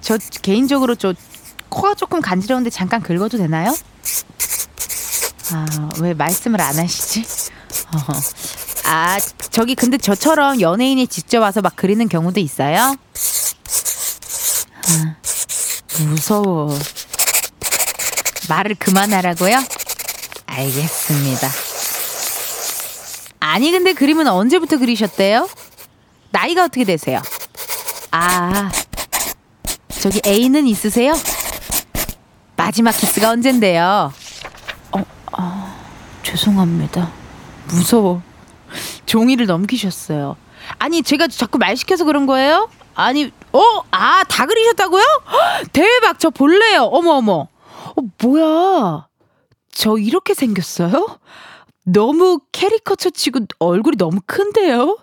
저 0.00 0.18
개인적으로 0.42 0.94
저 0.94 1.14
코가 1.70 1.94
조금 1.94 2.20
간지러운데 2.20 2.70
잠깐 2.70 3.00
긁어도 3.00 3.38
되나요? 3.38 3.74
아, 5.52 5.88
왜 6.00 6.14
말씀을 6.14 6.60
안 6.60 6.78
하시지? 6.78 7.24
어. 7.94 7.98
아, 8.84 9.18
저기 9.50 9.74
근데 9.74 9.96
저처럼 9.98 10.60
연예인이 10.60 11.06
직접 11.06 11.40
와서 11.40 11.60
막 11.60 11.74
그리는 11.76 12.08
경우도 12.08 12.40
있어요? 12.40 12.96
아, 14.88 15.16
무서워. 16.00 16.76
말을 18.48 18.74
그만하라고요? 18.76 19.62
알겠습니다. 20.46 21.48
아니, 23.40 23.70
근데 23.70 23.92
그림은 23.92 24.26
언제부터 24.26 24.78
그리셨대요? 24.78 25.48
나이가 26.30 26.64
어떻게 26.64 26.84
되세요? 26.84 27.20
아, 28.10 28.70
저기 30.00 30.20
애인은 30.26 30.66
있으세요? 30.66 31.14
마지막 32.60 32.90
키스가 32.92 33.30
언젠데요? 33.30 34.12
어, 34.92 35.04
어, 35.38 35.76
죄송합니다. 36.22 37.10
무서워. 37.68 38.20
종이를 39.06 39.46
넘기셨어요. 39.46 40.36
아니, 40.78 41.02
제가 41.02 41.28
자꾸 41.28 41.56
말 41.56 41.74
시켜서 41.78 42.04
그런 42.04 42.26
거예요? 42.26 42.68
아니, 42.94 43.32
어, 43.52 43.60
아, 43.90 44.24
다 44.24 44.44
그리셨다고요? 44.44 45.02
대박, 45.72 46.18
저 46.20 46.28
볼래요. 46.28 46.82
어머, 46.82 47.12
어머. 47.12 47.48
어, 47.96 48.02
뭐야. 48.22 49.06
저 49.72 49.96
이렇게 49.96 50.34
생겼어요? 50.34 51.18
너무 51.84 52.40
캐리커처 52.52 53.08
치고 53.08 53.40
얼굴이 53.58 53.96
너무 53.96 54.20
큰데요? 54.26 54.98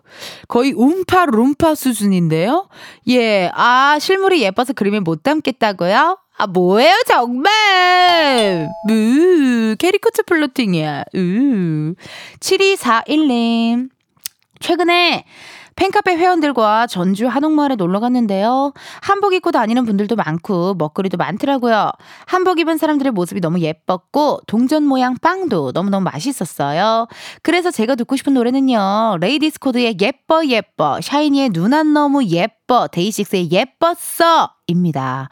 거의 0.47 0.73
움파 0.73 1.25
룸파 1.25 1.73
수준인데요? 1.73 2.69
예, 3.09 3.49
아, 3.55 3.97
실물이 3.99 4.43
예뻐서 4.43 4.73
그림에 4.73 4.99
못 4.99 5.23
담겠다고요? 5.23 6.19
아, 6.39 6.45
뭐예요, 6.45 6.93
정말! 7.07 8.69
으, 8.89 9.75
캐리커처 9.79 10.23
flirting이야. 10.23 11.03
으. 11.15 11.93
7241님. 12.39 13.89
최근에 14.59 15.25
팬카페 15.75 16.15
회원들과 16.15 16.87
전주 16.87 17.27
한옥마을에 17.27 17.75
놀러 17.75 17.99
갔는데요. 17.99 18.73
한복 19.01 19.35
입고 19.35 19.51
다니는 19.51 19.85
분들도 19.85 20.15
많고 20.15 20.73
먹거리도 20.73 21.17
많더라고요. 21.17 21.91
한복 22.25 22.59
입은 22.59 22.77
사람들의 22.77 23.11
모습이 23.11 23.41
너무 23.41 23.59
예뻤고 23.59 24.41
동전 24.47 24.83
모양 24.83 25.15
빵도 25.21 25.73
너무너무 25.75 26.05
맛있었어요. 26.05 27.07
그래서 27.43 27.69
제가 27.69 27.93
듣고 27.93 28.15
싶은 28.15 28.33
노래는요. 28.33 29.17
레이디스 29.21 29.59
코드의 29.59 29.97
예뻐 30.01 30.43
예뻐 30.47 30.99
샤이니의 30.99 31.49
누난 31.49 31.93
너무 31.93 32.25
예뻐 32.25 32.56
데이식스의 32.67 33.51
예뻤어 33.51 34.51
입니다. 34.67 35.29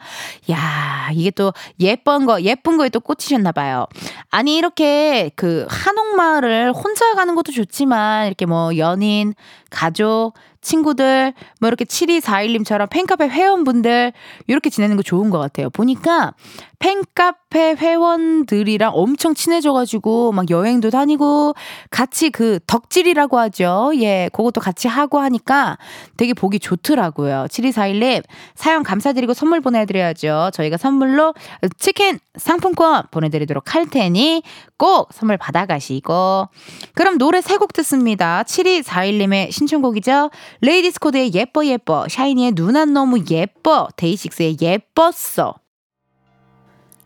야, 0.50 1.10
이게 1.12 1.30
또 1.30 1.52
예쁜 1.78 2.24
거, 2.24 2.40
예쁜 2.42 2.78
거에 2.78 2.88
또 2.88 3.00
꽂히셨나 3.00 3.52
봐요. 3.52 3.86
아니, 4.30 4.56
이렇게 4.56 5.30
그 5.36 5.66
한옥마을을 5.68 6.72
혼자 6.72 7.14
가는 7.14 7.34
것도 7.34 7.52
좋지만, 7.52 8.26
이렇게 8.26 8.46
뭐 8.46 8.76
연인, 8.78 9.34
가족, 9.70 10.32
친구들, 10.66 11.32
뭐 11.60 11.68
이렇게 11.68 11.84
7241님처럼 11.84 12.90
팬카페 12.90 13.28
회원분들, 13.28 14.12
이렇게 14.46 14.70
지내는 14.70 14.96
거 14.96 15.02
좋은 15.02 15.30
것 15.30 15.38
같아요. 15.38 15.70
보니까 15.70 16.34
팬카페 16.78 17.74
회원들이랑 17.76 18.92
엄청 18.94 19.34
친해져가지고 19.34 20.32
막 20.32 20.50
여행도 20.50 20.90
다니고 20.90 21.54
같이 21.90 22.30
그 22.30 22.58
덕질이라고 22.66 23.38
하죠. 23.38 23.92
예, 23.96 24.28
그것도 24.32 24.60
같이 24.60 24.86
하고 24.86 25.18
하니까 25.20 25.78
되게 26.18 26.34
보기 26.34 26.58
좋더라고요. 26.58 27.46
7241님, 27.48 28.22
사연 28.54 28.82
감사드리고 28.82 29.32
선물 29.32 29.60
보내드려야죠. 29.62 30.50
저희가 30.52 30.76
선물로 30.76 31.32
치킨 31.78 32.18
상품권 32.36 33.04
보내드리도록 33.10 33.74
할 33.74 33.86
테니 33.88 34.42
꼭 34.76 35.08
선물 35.12 35.38
받아가시고. 35.38 36.48
그럼 36.94 37.18
노래 37.18 37.40
세 37.40 37.56
곡 37.56 37.72
듣습니다. 37.72 38.42
7241님의 38.42 39.50
신청곡이죠. 39.50 40.30
레이디스 40.60 40.98
코드의 41.00 41.34
예뻐 41.34 41.66
예뻐, 41.66 42.06
샤이니의 42.08 42.52
누난 42.52 42.92
너무 42.92 43.22
예뻐, 43.30 43.88
데이식스의 43.96 44.56
예뻤어. 44.60 45.54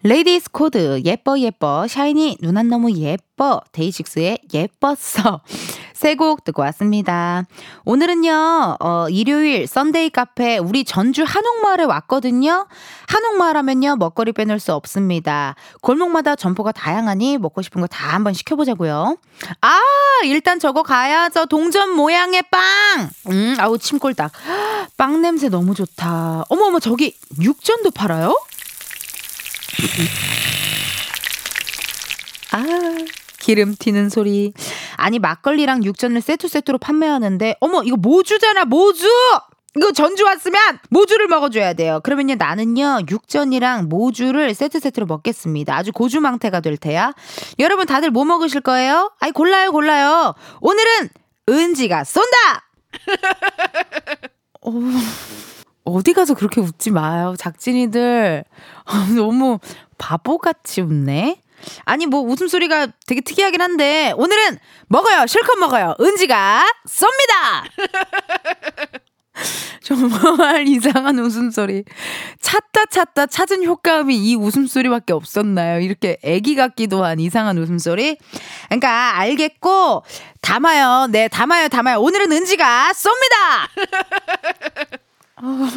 레이디스 0.03 0.51
코드 0.51 1.03
예뻐 1.05 1.39
예뻐. 1.41 1.87
샤이니 1.87 2.39
누난 2.41 2.69
너무 2.69 2.91
예뻐. 2.97 3.61
데이식스의 3.73 4.39
예뻤어 4.55 5.43
세 6.01 6.15
곡 6.17 6.45
듣고 6.45 6.63
왔습니다. 6.63 7.45
오늘은요 7.85 8.77
어, 8.81 9.07
일요일 9.11 9.67
썬데이 9.67 10.09
카페 10.11 10.57
우리 10.57 10.83
전주 10.85 11.25
한옥마을에 11.25 11.85
왔거든요. 11.85 12.67
한옥마을 13.07 13.57
하면요 13.59 13.97
먹거리 13.97 14.33
빼놓을 14.33 14.61
수 14.61 14.73
없습니다. 14.73 15.57
골목마다 15.83 16.37
점포가 16.37 16.73
다양하니 16.73 17.37
먹고 17.37 17.61
싶은 17.61 17.83
거 17.83 17.87
다 17.91 18.15
한번 18.15 18.33
시켜보자고요. 18.33 19.19
아 19.61 19.81
일단 20.25 20.59
저거 20.59 20.83
가야죠 20.83 21.45
동전 21.47 21.91
모양의 21.91 22.45
빵. 22.51 23.11
음 23.29 23.57
아우 23.59 23.77
침꼴딱 23.77 24.33
빵 24.97 25.21
냄새 25.21 25.51
너무 25.51 25.75
좋다. 25.75 26.45
어머 26.49 26.65
어머 26.67 26.81
저기 26.81 27.15
육전도 27.39 27.91
팔아요? 27.91 28.35
아, 32.53 32.59
기름 33.41 33.75
튀는 33.75 34.09
소리. 34.09 34.53
아니, 34.97 35.19
막걸리랑 35.19 35.83
육전을 35.83 36.21
세트 36.21 36.47
세트로 36.47 36.79
판매하는데, 36.79 37.57
어머, 37.61 37.83
이거 37.83 37.97
모주잖아, 37.97 38.65
모주! 38.67 39.09
이거 39.77 39.93
전주 39.93 40.25
왔으면 40.25 40.79
모주를 40.91 41.29
먹어줘야 41.29 41.75
돼요. 41.75 42.01
그러면요, 42.03 42.35
나는요, 42.37 43.03
육전이랑 43.09 43.89
모주를 43.89 44.53
세트 44.55 44.81
세트로 44.81 45.07
먹겠습니다. 45.07 45.77
아주 45.77 45.93
고주망태가 45.93 46.61
될 46.61 46.77
테야. 46.77 47.13
여러분 47.61 47.87
다들 47.87 48.11
뭐 48.11 48.25
먹으실 48.25 48.63
거예요? 48.63 49.13
아이, 49.21 49.31
골라요, 49.31 49.71
골라요. 49.71 50.35
오늘은 50.61 51.09
은지가 51.49 52.05
쏜다! 52.05 52.71
어... 54.63 54.73
어디 55.85 56.13
가서 56.13 56.35
그렇게 56.35 56.61
웃지 56.61 56.91
마요. 56.91 57.35
작진이들. 57.39 58.45
너무 59.17 59.59
바보같이 59.99 60.83
웃네. 60.83 61.41
아니, 61.85 62.07
뭐, 62.07 62.21
웃음소리가 62.21 62.89
되게 63.07 63.21
특이하긴 63.21 63.61
한데, 63.61 64.13
오늘은 64.17 64.59
먹어요. 64.89 65.27
실컷 65.27 65.59
먹어요. 65.59 65.95
은지가 66.01 66.65
쏩니다! 66.87 67.69
정말 69.83 70.69
이상한 70.69 71.19
웃음소리. 71.19 71.85
찾다 72.41 72.87
찾다 72.87 73.27
찾은 73.27 73.65
효과음이 73.65 74.17
이 74.17 74.37
웃음소리밖에 74.37 75.13
없었나요? 75.13 75.81
이렇게 75.81 76.19
애기 76.23 76.55
같기도 76.55 77.05
한 77.05 77.19
이상한 77.19 77.59
웃음소리. 77.59 78.19
그러니까 78.67 79.19
알겠고 79.19 80.05
담아요. 80.43 81.09
네, 81.11 81.29
담아요, 81.29 81.69
담아요. 81.69 82.01
오늘은 82.01 82.31
은지가 82.31 82.93
쏩니다. 82.93 84.01
아, 85.37 85.71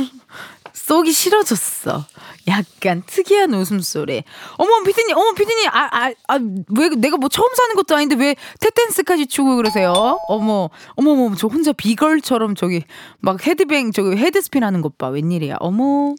쏘기 0.74 1.12
싫어졌어. 1.12 2.06
약간 2.48 3.04
특이한 3.06 3.54
웃음소리. 3.54 4.24
어머, 4.58 4.84
피디님, 4.84 5.16
어머, 5.16 5.34
피디님, 5.34 5.70
아, 5.70 5.90
아, 5.92 6.12
아, 6.28 6.40
왜, 6.78 6.90
내가 6.90 7.18
뭐 7.18 7.30
처음 7.30 7.48
사는 7.56 7.76
것도 7.76 7.96
아닌데 7.96 8.16
왜 8.16 8.36
테텐스까지 8.60 9.28
추고 9.28 9.56
그러세요? 9.56 10.20
어머, 10.28 10.70
어머, 10.96 11.12
어머, 11.12 11.36
저 11.36 11.48
혼자 11.48 11.72
비걸처럼 11.72 12.56
저기 12.56 12.84
막 13.20 13.46
헤드뱅, 13.46 13.92
저기 13.92 14.18
헤드스핀 14.18 14.64
하는 14.64 14.82
것 14.82 14.98
봐. 14.98 15.08
웬일이야. 15.08 15.58
어머. 15.60 16.16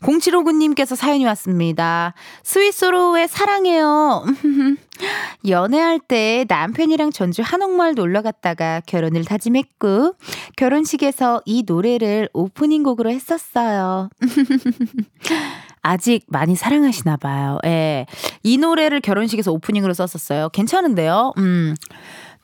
0759님께서 0.00 0.96
사연이 0.96 1.24
왔습니다. 1.26 2.14
스위스로의 2.42 3.28
사랑해요. 3.28 4.24
연애할 5.46 6.00
때 6.00 6.44
남편이랑 6.48 7.12
전주 7.12 7.42
한옥마을 7.42 7.94
놀러 7.94 8.22
갔다가 8.22 8.82
결혼을 8.86 9.24
다짐했고, 9.24 10.14
결혼식에서 10.56 11.42
이 11.44 11.62
노래를 11.66 12.28
오프닝 12.32 12.82
곡으로 12.82 13.10
했었어요. 13.10 14.08
아직 15.82 16.24
많이 16.28 16.56
사랑하시나 16.56 17.16
봐요. 17.16 17.58
예. 17.64 18.06
이 18.42 18.58
노래를 18.58 19.00
결혼식에서 19.00 19.52
오프닝으로 19.52 19.94
썼었어요. 19.94 20.48
괜찮은데요? 20.50 21.32
음. 21.38 21.74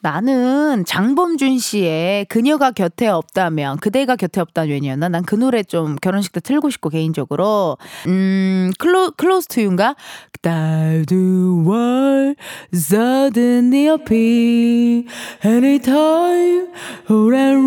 나는 0.04 0.84
장범준 0.84 1.58
씨의 1.58 2.26
그녀가 2.26 2.72
곁에 2.72 3.08
없다면 3.08 3.78
그대가 3.78 4.16
곁에 4.16 4.42
없다면이었나? 4.42 5.08
난 5.08 5.24
그 5.24 5.34
노래 5.34 5.62
좀 5.62 5.96
결혼식 5.96 6.32
때 6.32 6.40
틀고 6.40 6.68
싶고 6.68 6.90
개인적으로 6.90 7.78
음 8.06 8.70
클로 8.78 9.12
Close 9.12 9.48
to 9.48 9.62
You인가? 9.62 9.96
Why 10.42 11.06
do 11.06 11.64
birds 11.66 12.36
suddenly 12.74 13.88
appear 13.88 15.04
anytime 15.42 16.66
around 17.10 17.64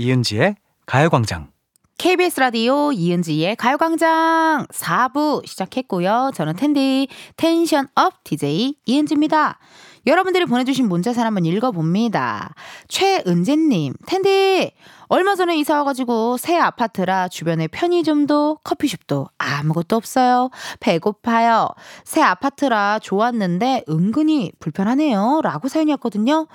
이은지의 0.00 0.54
가요광장 0.88 1.50
KBS 1.98 2.40
라디오 2.40 2.92
이은지의 2.92 3.56
가요광장 3.56 4.68
4부 4.72 5.46
시작했고요. 5.46 6.30
저는 6.34 6.56
텐디 6.56 7.08
tension 7.36 7.88
up 7.94 8.24
DJ 8.24 8.76
이은지입니다. 8.86 9.58
여러분들이 10.06 10.46
보내주신 10.46 10.88
문자사연 10.88 11.26
한번 11.26 11.44
읽어봅니다. 11.44 12.54
최은재님, 12.88 13.92
텐디 14.06 14.72
얼마 15.08 15.34
전에 15.34 15.58
이사 15.58 15.76
와가지고 15.76 16.38
새 16.38 16.56
아파트라 16.56 17.28
주변에 17.28 17.66
편의점도 17.66 18.60
커피숍도 18.64 19.28
아무것도 19.36 19.96
없어요. 19.96 20.48
배고파요. 20.80 21.68
새 22.04 22.22
아파트라 22.22 23.00
좋았는데 23.00 23.84
은근히 23.90 24.52
불편하네요. 24.60 25.40
라고 25.42 25.68
사연이었거든요. 25.68 26.46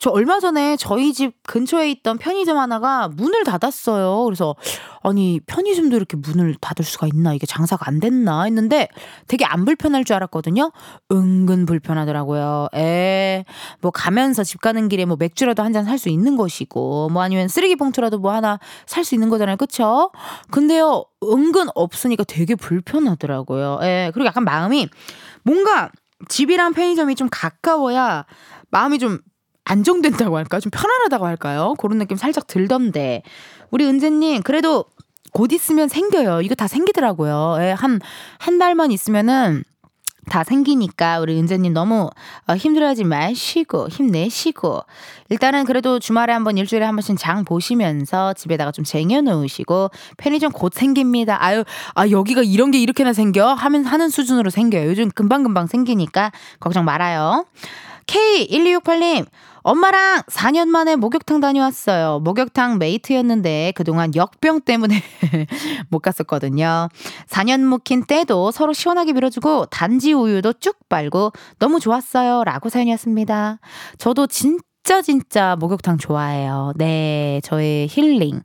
저 0.00 0.10
얼마 0.10 0.40
전에 0.40 0.76
저희 0.76 1.12
집 1.12 1.34
근처에 1.46 1.90
있던 1.90 2.18
편의점 2.18 2.56
하나가 2.56 3.08
문을 3.08 3.44
닫았어요. 3.44 4.24
그래서 4.24 4.54
아니 5.02 5.40
편의점도 5.46 5.96
이렇게 5.96 6.16
문을 6.16 6.56
닫을 6.60 6.84
수가 6.84 7.06
있나 7.08 7.34
이게 7.34 7.46
장사가 7.46 7.88
안 7.88 8.00
됐나 8.00 8.44
했는데 8.44 8.88
되게 9.26 9.44
안 9.44 9.64
불편할 9.64 10.04
줄 10.04 10.16
알았거든요. 10.16 10.72
은근 11.12 11.66
불편하더라고요. 11.66 12.68
에, 12.74 13.44
뭐 13.80 13.90
가면서 13.90 14.44
집 14.44 14.60
가는 14.60 14.88
길에 14.88 15.04
뭐 15.04 15.16
맥주라도 15.18 15.62
한 15.62 15.72
잔 15.72 15.84
살 15.84 15.98
수 15.98 16.08
있는 16.08 16.36
것이고 16.36 17.08
뭐 17.10 17.22
아니면 17.22 17.48
쓰레기 17.48 17.76
봉투 17.76 17.98
봉투라도 17.98 18.18
뭐 18.18 18.32
하나 18.32 18.58
살 18.86 19.04
수 19.04 19.14
있는 19.14 19.28
거잖아요. 19.28 19.56
그쵸? 19.56 20.10
근데요, 20.50 21.04
은근 21.24 21.68
없으니까 21.74 22.24
되게 22.24 22.54
불편하더라고요. 22.54 23.78
예, 23.82 24.10
그리고 24.14 24.26
약간 24.26 24.44
마음이 24.44 24.88
뭔가 25.42 25.90
집이랑 26.28 26.72
편의점이 26.74 27.14
좀 27.14 27.28
가까워야 27.30 28.26
마음이 28.70 28.98
좀 28.98 29.18
안정된다고 29.68 30.36
할까요? 30.36 30.60
좀 30.60 30.70
편안하다고 30.70 31.26
할까요? 31.26 31.74
그런 31.78 31.98
느낌 31.98 32.16
살짝 32.16 32.46
들던데. 32.46 33.22
우리 33.70 33.86
은재님, 33.86 34.42
그래도 34.42 34.86
곧 35.32 35.52
있으면 35.52 35.88
생겨요. 35.88 36.40
이거 36.40 36.54
다 36.54 36.66
생기더라고요. 36.66 37.58
예, 37.60 37.70
한, 37.72 38.00
한 38.38 38.58
달만 38.58 38.90
있으면은 38.90 39.62
다 40.28 40.44
생기니까 40.44 41.20
우리 41.20 41.38
은재님 41.38 41.72
너무 41.72 42.10
어, 42.46 42.54
힘들어하지 42.54 43.04
마시고 43.04 43.88
힘내시고 43.88 44.82
일단은 45.30 45.64
그래도 45.64 45.98
주말에 45.98 46.32
한번 46.32 46.58
일주일에 46.58 46.84
한 46.84 46.94
번씩 46.94 47.18
장 47.18 47.44
보시면서 47.44 48.34
집에다가 48.34 48.70
좀 48.70 48.84
쟁여놓으시고 48.84 49.90
편의점 50.18 50.52
곧 50.52 50.74
생깁니다. 50.74 51.42
아유 51.42 51.64
아 51.94 52.08
여기가 52.08 52.42
이런 52.42 52.70
게 52.70 52.78
이렇게나 52.78 53.12
생겨 53.12 53.54
하면 53.54 53.84
하는 53.84 54.10
수준으로 54.10 54.50
생겨요. 54.50 54.88
요즘 54.88 55.10
금방 55.10 55.42
금방 55.42 55.66
생기니까 55.66 56.30
걱정 56.60 56.84
말아요. 56.84 57.46
K1268님 58.06 59.26
엄마랑 59.68 60.22
4년 60.22 60.68
만에 60.68 60.96
목욕탕 60.96 61.40
다녀왔어요. 61.40 62.20
목욕탕 62.20 62.78
메이트였는데 62.78 63.74
그동안 63.76 64.14
역병 64.14 64.62
때문에 64.62 65.02
못 65.90 65.98
갔었거든요. 65.98 66.88
4년 67.28 67.60
묵힌 67.64 68.06
때도 68.06 68.50
서로 68.50 68.72
시원하게 68.72 69.12
밀어주고 69.12 69.66
단지 69.66 70.14
우유도 70.14 70.54
쭉 70.54 70.78
빨고 70.88 71.32
너무 71.58 71.80
좋았어요. 71.80 72.44
라고 72.44 72.70
사연이었습니다. 72.70 73.58
저도 73.98 74.26
진짜 74.26 75.02
진짜 75.02 75.54
목욕탕 75.60 75.98
좋아해요. 75.98 76.72
네, 76.76 77.42
저의 77.44 77.88
힐링. 77.90 78.40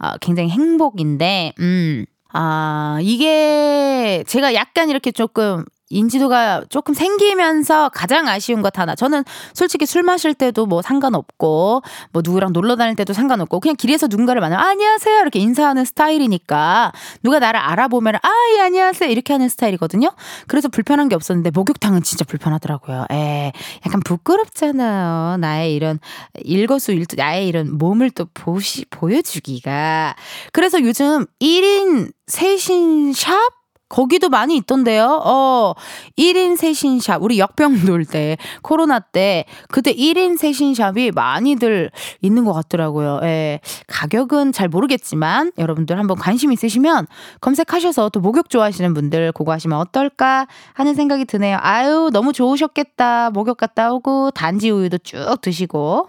어, 0.00 0.16
굉장히 0.20 0.50
행복인데, 0.50 1.52
음. 1.60 2.04
아, 2.32 2.98
이게 3.00 4.24
제가 4.26 4.54
약간 4.54 4.90
이렇게 4.90 5.12
조금 5.12 5.64
인지도가 5.94 6.64
조금 6.68 6.92
생기면서 6.94 7.88
가장 7.90 8.28
아쉬운 8.28 8.62
것 8.62 8.78
하나. 8.78 8.94
저는 8.94 9.24
솔직히 9.52 9.86
술 9.86 10.02
마실 10.02 10.34
때도 10.34 10.66
뭐 10.66 10.82
상관없고, 10.82 11.82
뭐 12.12 12.22
누구랑 12.24 12.52
놀러 12.52 12.76
다닐 12.76 12.96
때도 12.96 13.12
상관없고, 13.12 13.60
그냥 13.60 13.76
길에서 13.76 14.08
누군가를 14.08 14.40
만나면, 14.40 14.64
아, 14.64 14.70
안녕하세요. 14.70 15.20
이렇게 15.20 15.38
인사하는 15.38 15.84
스타일이니까, 15.84 16.92
누가 17.22 17.38
나를 17.38 17.60
알아보면, 17.60 18.16
아, 18.16 18.28
예, 18.56 18.60
안녕하세요. 18.60 19.10
이렇게 19.10 19.32
하는 19.32 19.48
스타일이거든요. 19.48 20.10
그래서 20.48 20.68
불편한 20.68 21.08
게 21.08 21.14
없었는데, 21.14 21.50
목욕탕은 21.50 22.02
진짜 22.02 22.24
불편하더라고요. 22.24 23.06
에, 23.12 23.52
약간 23.86 24.00
부끄럽잖아요. 24.04 25.36
나의 25.38 25.74
이런 25.74 26.00
일거수일투, 26.42 27.16
나의 27.16 27.46
이런 27.48 27.78
몸을 27.78 28.10
또 28.10 28.26
보시, 28.34 28.84
보여주기가. 28.90 30.16
그래서 30.52 30.80
요즘 30.82 31.26
1인 31.40 32.12
세신 32.26 33.12
샵? 33.12 33.63
거기도 33.94 34.28
많이 34.28 34.56
있던데요. 34.56 35.22
어, 35.24 35.72
1인 36.18 36.56
세신샵. 36.56 37.22
우리 37.22 37.38
역병 37.38 37.84
돌 37.86 38.04
때, 38.04 38.36
코로나 38.60 38.98
때, 38.98 39.44
그때 39.68 39.94
1인 39.94 40.36
세신샵이 40.36 41.12
많이들 41.12 41.92
있는 42.20 42.44
것 42.44 42.52
같더라고요. 42.54 43.20
예. 43.22 43.60
가격은 43.86 44.50
잘 44.50 44.66
모르겠지만, 44.66 45.52
여러분들 45.58 45.96
한번 45.96 46.18
관심 46.18 46.50
있으시면 46.50 47.06
검색하셔서 47.40 48.08
또 48.08 48.18
목욕 48.18 48.50
좋아하시는 48.50 48.94
분들 48.94 49.30
그거 49.30 49.52
하시면 49.52 49.78
어떨까 49.78 50.48
하는 50.72 50.94
생각이 50.94 51.24
드네요. 51.24 51.58
아유, 51.60 52.10
너무 52.12 52.32
좋으셨겠다. 52.32 53.30
목욕 53.30 53.56
갔다 53.56 53.92
오고, 53.92 54.32
단지 54.32 54.70
우유도 54.70 54.98
쭉 55.04 55.40
드시고. 55.40 56.08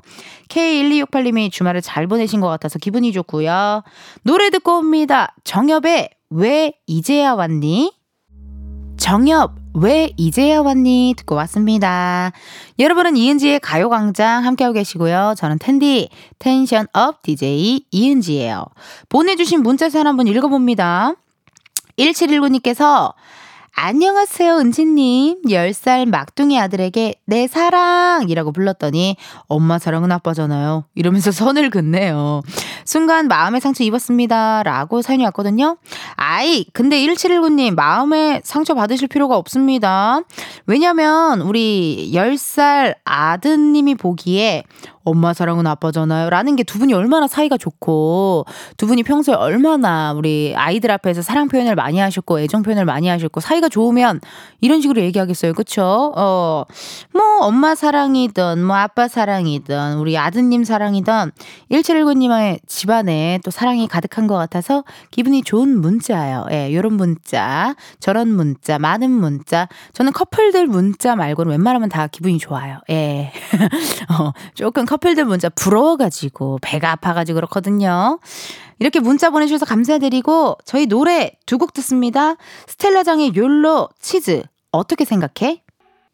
K1268님이 0.50 1.52
주말을 1.52 1.82
잘 1.82 2.08
보내신 2.08 2.42
것 2.42 2.48
같아서 2.48 2.80
기분이 2.80 3.12
좋고요. 3.12 3.84
노래 4.24 4.50
듣고 4.50 4.80
옵니다. 4.80 5.36
정엽의 5.44 6.10
왜 6.30 6.74
이제야 6.88 7.34
왔니? 7.34 7.94
정엽, 8.98 9.56
왜 9.76 10.12
이제야 10.18 10.62
왔니? 10.62 11.14
듣고 11.18 11.36
왔습니다. 11.36 12.32
여러분은 12.80 13.18
이은지의 13.18 13.60
가요광장 13.60 14.46
함께하고 14.46 14.74
계시고요. 14.74 15.36
저는 15.38 15.60
텐디, 15.60 16.10
텐션업 16.40 17.22
DJ 17.22 17.86
이은지예요. 17.92 18.66
보내주신 19.10 19.62
문자 19.62 19.90
사연 19.90 20.08
한번 20.08 20.28
읽어봅니다. 20.28 21.14
1719님께서 22.00 23.14
안녕하세요, 23.78 24.58
은지님. 24.60 25.42
10살 25.44 26.10
막둥이 26.10 26.58
아들에게 26.58 27.16
내 27.26 27.46
사랑이라고 27.46 28.54
불렀더니 28.54 29.18
엄마 29.48 29.80
사랑은 29.80 30.14
아빠잖아요. 30.14 30.86
이러면서 30.96 31.30
선을 31.36 31.70
긋네요. 31.70 32.42
순간 32.86 33.28
마음의 33.28 33.60
상처 33.60 33.84
입었습니다. 33.84 34.64
라고 34.64 35.02
사연이 35.02 35.26
왔거든요. 35.26 35.78
아이, 36.16 36.66
근데 36.72 37.02
1719님, 37.02 37.76
마음에 37.76 38.40
상처 38.46 38.76
받으실 38.76 39.10
필요가 39.10 39.36
없습니다. 39.36 40.22
왜냐면, 40.68 41.42
우리 41.42 42.12
10살 42.14 42.96
아드님이 43.04 43.96
보기에 43.96 44.64
엄마 45.06 45.34
사랑은 45.34 45.66
아빠잖아요. 45.68 46.30
라는 46.30 46.56
게 46.56 46.66
두 46.66 46.80
분이 46.80 46.94
얼마나 46.94 47.28
사이가 47.28 47.58
좋고, 47.58 48.46
두 48.78 48.88
분이 48.88 49.04
평소에 49.04 49.36
얼마나 49.36 50.12
우리 50.14 50.54
아이들 50.58 50.92
앞에서 50.92 51.22
사랑 51.22 51.48
표현을 51.48 51.76
많이 51.76 52.00
하셨고, 52.00 52.40
애정 52.42 52.64
표현을 52.64 52.84
많이 52.86 53.08
하셨고, 53.08 53.40
사이가 53.40 53.70
좋으면 53.70 54.20
이런 54.62 54.82
식으로 54.82 55.02
얘기하겠어요. 55.04 55.54
그쵸? 55.54 56.12
어, 56.18 56.66
뭐, 57.14 57.38
엄마 57.42 57.76
사랑이든, 57.76 58.64
뭐, 58.64 58.76
아빠 58.76 59.08
사랑이든, 59.08 59.98
우리 60.00 60.18
아드님 60.18 60.64
사랑이든, 60.64 61.32
1719님의 61.72 62.60
집안에 62.68 63.40
또 63.46 63.52
사랑이 63.52 63.88
가득한 63.88 64.28
것 64.28 64.36
같아서 64.36 64.84
기분이 65.12 65.44
좋은 65.44 65.80
문자예요. 65.80 66.48
예, 66.52 66.74
요런 66.74 66.94
문자, 66.94 67.76
저런 68.00 68.30
문자, 68.30 68.80
많은 68.80 69.10
문자. 69.12 69.68
저는 69.94 70.12
커플들 70.14 70.68
문자 70.68 71.16
말고는 71.16 71.52
웬만하면 71.52 71.90
다 71.90 72.08
기분이 72.08 72.38
좋아요. 72.40 72.80
예. 72.90 73.32
어, 74.20 74.32
조금 74.56 74.86
커플들 74.96 75.26
문자 75.26 75.50
부러워가지고 75.50 76.60
배가 76.62 76.92
아파가지고 76.92 77.36
그렇거든요. 77.36 78.20
이렇게 78.80 79.00
문자 79.02 79.30
보내주셔서 79.30 79.66
감사드리고 79.66 80.58
저희 80.64 80.86
노래 80.86 81.34
두 81.46 81.58
곡 81.58 81.74
듣습니다. 81.74 82.36
스텔라장의 82.68 83.34
욜로 83.36 83.90
치즈 84.00 84.44
어떻게 84.72 85.04
생각해? 85.04 85.64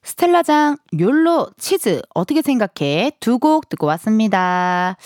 스텔라장 0.03 0.77
욜로 0.99 1.49
치즈 1.59 2.01
어떻게 2.15 2.41
생각해? 2.41 3.11
두 3.19 3.37
곡 3.37 3.69
듣고 3.69 3.85
왔습니다. 3.87 4.97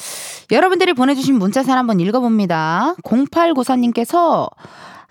여러분들이 0.51 0.93
보내주신 0.93 1.37
문자사를 1.37 1.77
한번 1.77 1.99
읽어봅니다. 1.99 2.95
0894님께서 3.03 4.49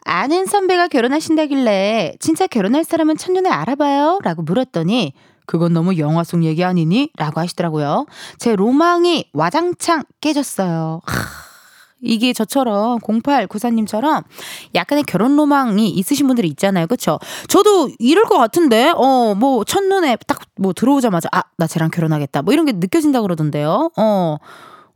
아는 0.06 0.46
선배가 0.46 0.88
결혼하신다길래 0.88 2.14
진짜 2.18 2.46
결혼할 2.46 2.84
사람은 2.84 3.16
첫눈에 3.18 3.50
알아봐요? 3.50 4.20
라고 4.22 4.42
물었더니 4.42 5.12
그건 5.46 5.72
너무 5.72 5.98
영화 5.98 6.24
속 6.24 6.44
얘기 6.44 6.64
아니니? 6.64 7.10
라고 7.16 7.40
하시더라고요. 7.40 8.06
제 8.38 8.56
로망이 8.56 9.30
와장창 9.32 10.04
깨졌어요. 10.20 11.00
하. 11.04 11.24
이게 12.06 12.34
저처럼 12.34 12.98
0894님처럼 12.98 14.24
약간의 14.74 15.04
결혼 15.04 15.36
로망이 15.36 15.88
있으신 15.88 16.26
분들이 16.26 16.48
있잖아요. 16.48 16.86
그쵸? 16.86 17.18
저도 17.48 17.88
이럴 17.98 18.24
것 18.24 18.36
같은데, 18.36 18.92
어, 18.94 19.34
뭐, 19.34 19.64
첫눈에 19.64 20.16
딱 20.26 20.44
뭐 20.56 20.72
들어오자마자, 20.72 21.28
아, 21.32 21.42
나 21.56 21.66
쟤랑 21.66 21.90
결혼하겠다. 21.90 22.42
뭐 22.42 22.52
이런 22.52 22.66
게 22.66 22.72
느껴진다 22.72 23.22
그러던데요. 23.22 23.90
어. 23.96 24.36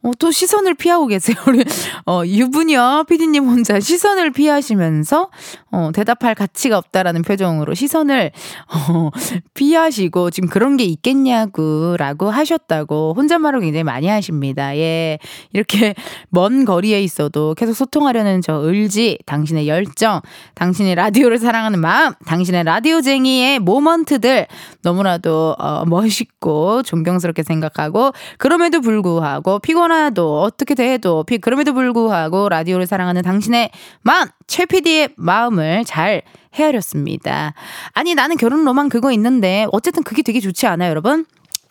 어, 0.01 0.12
또 0.20 0.30
시선을 0.30 0.74
피하고 0.74 1.09
계세요. 1.09 1.36
우리, 1.49 1.64
어, 2.07 2.22
유부녀 2.24 3.05
피디님 3.09 3.44
혼자 3.44 3.80
시선을 3.80 4.30
피하시면서, 4.30 5.28
어, 5.72 5.90
대답할 5.92 6.36
가치가 6.36 6.78
없다라는 6.78 7.22
표정으로 7.22 7.74
시선을, 7.74 8.30
어, 8.72 9.11
피하시고, 9.55 10.30
지금 10.30 10.49
그런 10.49 10.76
게 10.76 10.84
있겠냐고, 10.84 11.96
라고 11.99 12.30
하셨다고, 12.30 13.14
혼잣말을 13.16 13.61
굉장히 13.61 13.82
많이 13.82 14.07
하십니다. 14.07 14.76
예. 14.76 15.18
이렇게 15.53 15.94
먼 16.28 16.64
거리에 16.64 17.03
있어도 17.03 17.55
계속 17.55 17.72
소통하려는 17.72 18.40
저 18.40 18.55
의지, 18.55 19.18
당신의 19.26 19.66
열정, 19.66 20.20
당신의 20.55 20.94
라디오를 20.94 21.38
사랑하는 21.38 21.80
마음, 21.80 22.12
당신의 22.24 22.62
라디오쟁이의 22.62 23.59
모먼트들, 23.59 24.46
너무나도, 24.82 25.57
어, 25.59 25.84
멋있고, 25.86 26.84
존경스럽게 26.84 27.42
생각하고, 27.42 28.12
그럼에도 28.38 28.80
불구하고, 28.80 29.59
피곤 29.59 29.88
피곤하도 29.89 30.43
어떻게 30.43 30.74
돼도 30.74 31.24
그럼에도 31.41 31.72
불구하고 31.72 32.49
라디오를 32.51 32.86
사랑하는 32.86 33.22
당신의 33.22 33.70
마음 34.03 34.28
최 34.47 34.66
PD의 34.66 35.11
마음을 35.16 35.84
잘 35.84 36.22
헤아렸습니다. 36.55 37.55
아니 37.93 38.14
나는 38.14 38.36
결혼 38.36 38.64
로망 38.64 38.89
그거 38.91 39.11
있는데 39.12 39.66
어쨌든 39.72 40.03
그게 40.03 40.22
되게 40.22 40.41
좋지 40.41 40.66
않아요, 40.66 40.91
여러분? 40.91 41.24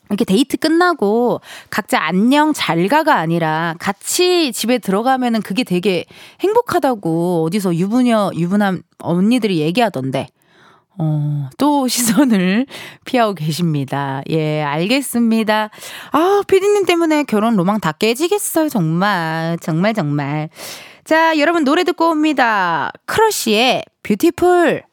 이렇게 0.09 0.25
데이트 0.25 0.57
끝나고 0.57 1.41
각자 1.69 2.01
안녕 2.01 2.53
잘 2.53 2.87
가가 2.87 3.17
아니라 3.17 3.75
같이 3.79 4.51
집에 4.51 4.79
들어가면은 4.79 5.41
그게 5.41 5.63
되게 5.63 6.05
행복하다고 6.39 7.45
어디서 7.45 7.75
유부녀 7.75 8.31
유부남 8.33 8.81
언니들이 8.99 9.59
얘기하던데 9.59 10.27
어, 10.99 11.49
또 11.57 11.87
시선을 11.87 12.65
피하고 13.05 13.35
계십니다. 13.35 14.21
예, 14.29 14.61
알겠습니다. 14.63 15.69
아, 16.11 16.41
피디님 16.47 16.85
때문에 16.85 17.23
결혼 17.23 17.55
로망 17.55 17.79
다 17.79 17.91
깨지겠어요, 17.91 18.69
정말. 18.69 19.57
정말, 19.61 19.93
정말. 19.93 20.49
자, 21.03 21.37
여러분 21.37 21.63
노래 21.63 21.83
듣고 21.83 22.09
옵니다. 22.09 22.91
크러쉬의 23.05 23.83
Beautiful. 24.03 24.83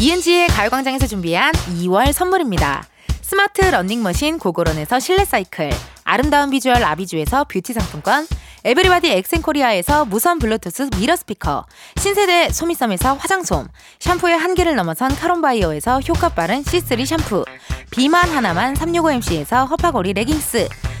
이은지의 0.00 0.48
가요광장에서 0.48 1.06
준비한 1.06 1.52
2월 1.52 2.12
선물입니다. 2.12 2.84
스마트 3.20 3.60
러닝머신 3.62 4.38
고고런에서 4.38 5.00
실내 5.00 5.24
사이클, 5.24 5.70
아름다운 6.04 6.50
비주얼 6.50 6.82
아비주에서 6.82 7.44
뷰티 7.44 7.72
상품권, 7.74 8.26
에브리바디 8.68 9.10
엑센코리아에서 9.12 10.04
무선 10.04 10.38
블루투스 10.38 10.90
미러 10.98 11.16
스피커, 11.16 11.64
신세대 11.96 12.50
소미섬에서 12.50 13.14
화장솜, 13.14 13.66
샴푸의 13.98 14.36
한계를 14.36 14.76
넘어선 14.76 15.08
카론바이어에서 15.16 16.00
효과 16.00 16.28
빠른 16.28 16.62
C3 16.62 17.06
샴푸, 17.06 17.46
비만 17.90 18.28
하나만 18.28 18.74
365MC에서 18.74 19.66
허파고리 19.70 20.12
레깅스, 20.12 20.68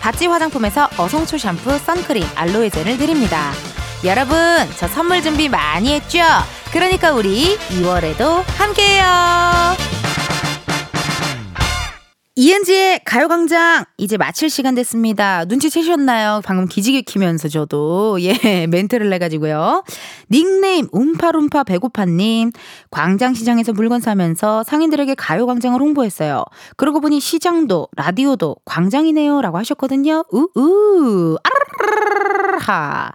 바찌 0.00 0.26
화장품에서 0.26 0.88
어성초 0.96 1.38
샴푸, 1.38 1.78
선크림, 1.78 2.26
알로에 2.34 2.70
젤을 2.70 2.98
드립니다. 2.98 3.52
여러분, 4.04 4.36
저 4.76 4.86
선물 4.86 5.22
준비 5.22 5.48
많이 5.48 5.94
했죠? 5.94 6.20
그러니까 6.72 7.12
우리 7.12 7.58
2월에도 7.70 8.44
함께해요. 8.56 9.27
이은지의 12.40 13.00
가요광장 13.04 13.84
이제 13.96 14.16
마칠 14.16 14.48
시간 14.48 14.76
됐습니다. 14.76 15.44
눈치채셨나요? 15.46 16.40
방금 16.44 16.68
기지개 16.68 17.02
키면서 17.02 17.48
저도 17.48 18.18
예 18.22 18.68
멘트를 18.68 19.10
내가지고요. 19.10 19.82
닉네임 20.30 20.86
움파룸파 20.92 21.64
배고파님 21.64 22.52
광장시장에서 22.92 23.72
물건 23.72 24.00
사면서 24.00 24.62
상인들에게 24.62 25.16
가요광장을 25.16 25.80
홍보했어요. 25.80 26.44
그러고 26.76 27.00
보니 27.00 27.18
시장도 27.18 27.88
라디오도 27.96 28.54
광장이네요라고 28.64 29.58
하셨거든요. 29.58 30.22
우우 30.30 31.38
아르르르하 31.42 33.10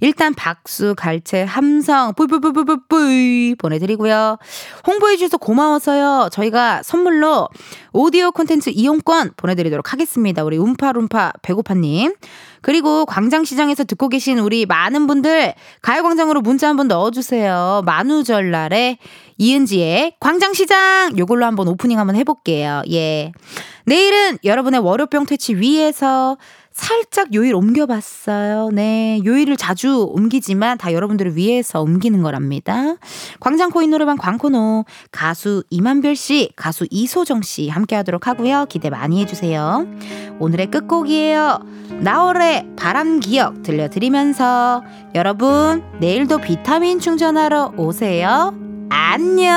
일단 0.00 0.34
박수 0.34 0.96
갈채 0.96 1.44
함성 1.44 2.12
뿌이뿌이뿌이뿌이 2.14 3.54
보내드리고요. 3.56 4.38
홍보해 4.84 5.16
주셔서 5.16 5.36
고마워서요. 5.36 6.30
저희가 6.32 6.82
선물로 6.82 7.48
오디오 7.96 8.32
콘텐츠 8.32 8.70
이용권 8.70 9.34
보내드리도록 9.36 9.92
하겠습니다. 9.92 10.42
우리 10.42 10.56
움파룸파 10.56 11.34
배고파님. 11.42 12.14
그리고 12.60 13.06
광장시장에서 13.06 13.84
듣고 13.84 14.08
계신 14.08 14.40
우리 14.40 14.66
많은 14.66 15.06
분들 15.06 15.54
가요광장으로 15.80 16.40
문자 16.40 16.68
한번 16.68 16.88
넣어주세요. 16.88 17.82
만우절날에 17.86 18.98
이은지의 19.38 20.16
광장시장 20.18 21.16
요걸로 21.18 21.46
한번 21.46 21.68
오프닝 21.68 21.96
한번 21.96 22.16
해볼게요. 22.16 22.82
예. 22.90 23.30
내일은 23.86 24.38
여러분의 24.42 24.80
월요병 24.80 25.26
퇴치 25.26 25.54
위해서 25.54 26.36
살짝 26.74 27.32
요일 27.34 27.54
옮겨봤어요. 27.54 28.70
네. 28.72 29.20
요일을 29.24 29.56
자주 29.56 30.06
옮기지만 30.10 30.76
다 30.76 30.92
여러분들을 30.92 31.36
위해서 31.36 31.80
옮기는 31.80 32.20
거랍니다. 32.22 32.96
광장 33.40 33.70
코인 33.70 33.90
노래방 33.90 34.16
광코노 34.18 34.84
가수 35.12 35.62
이만별 35.70 36.16
씨, 36.16 36.50
가수 36.56 36.86
이소정 36.90 37.42
씨 37.42 37.68
함께 37.68 37.94
하도록 37.96 38.26
하고요. 38.26 38.66
기대 38.68 38.90
많이 38.90 39.20
해주세요. 39.22 39.86
오늘의 40.40 40.72
끝곡이에요. 40.72 41.60
나월의 42.00 42.70
바람 42.76 43.20
기억 43.20 43.62
들려드리면서 43.62 44.82
여러분, 45.14 45.84
내일도 46.00 46.38
비타민 46.38 46.98
충전하러 46.98 47.74
오세요. 47.76 48.52
안녕! 48.90 49.54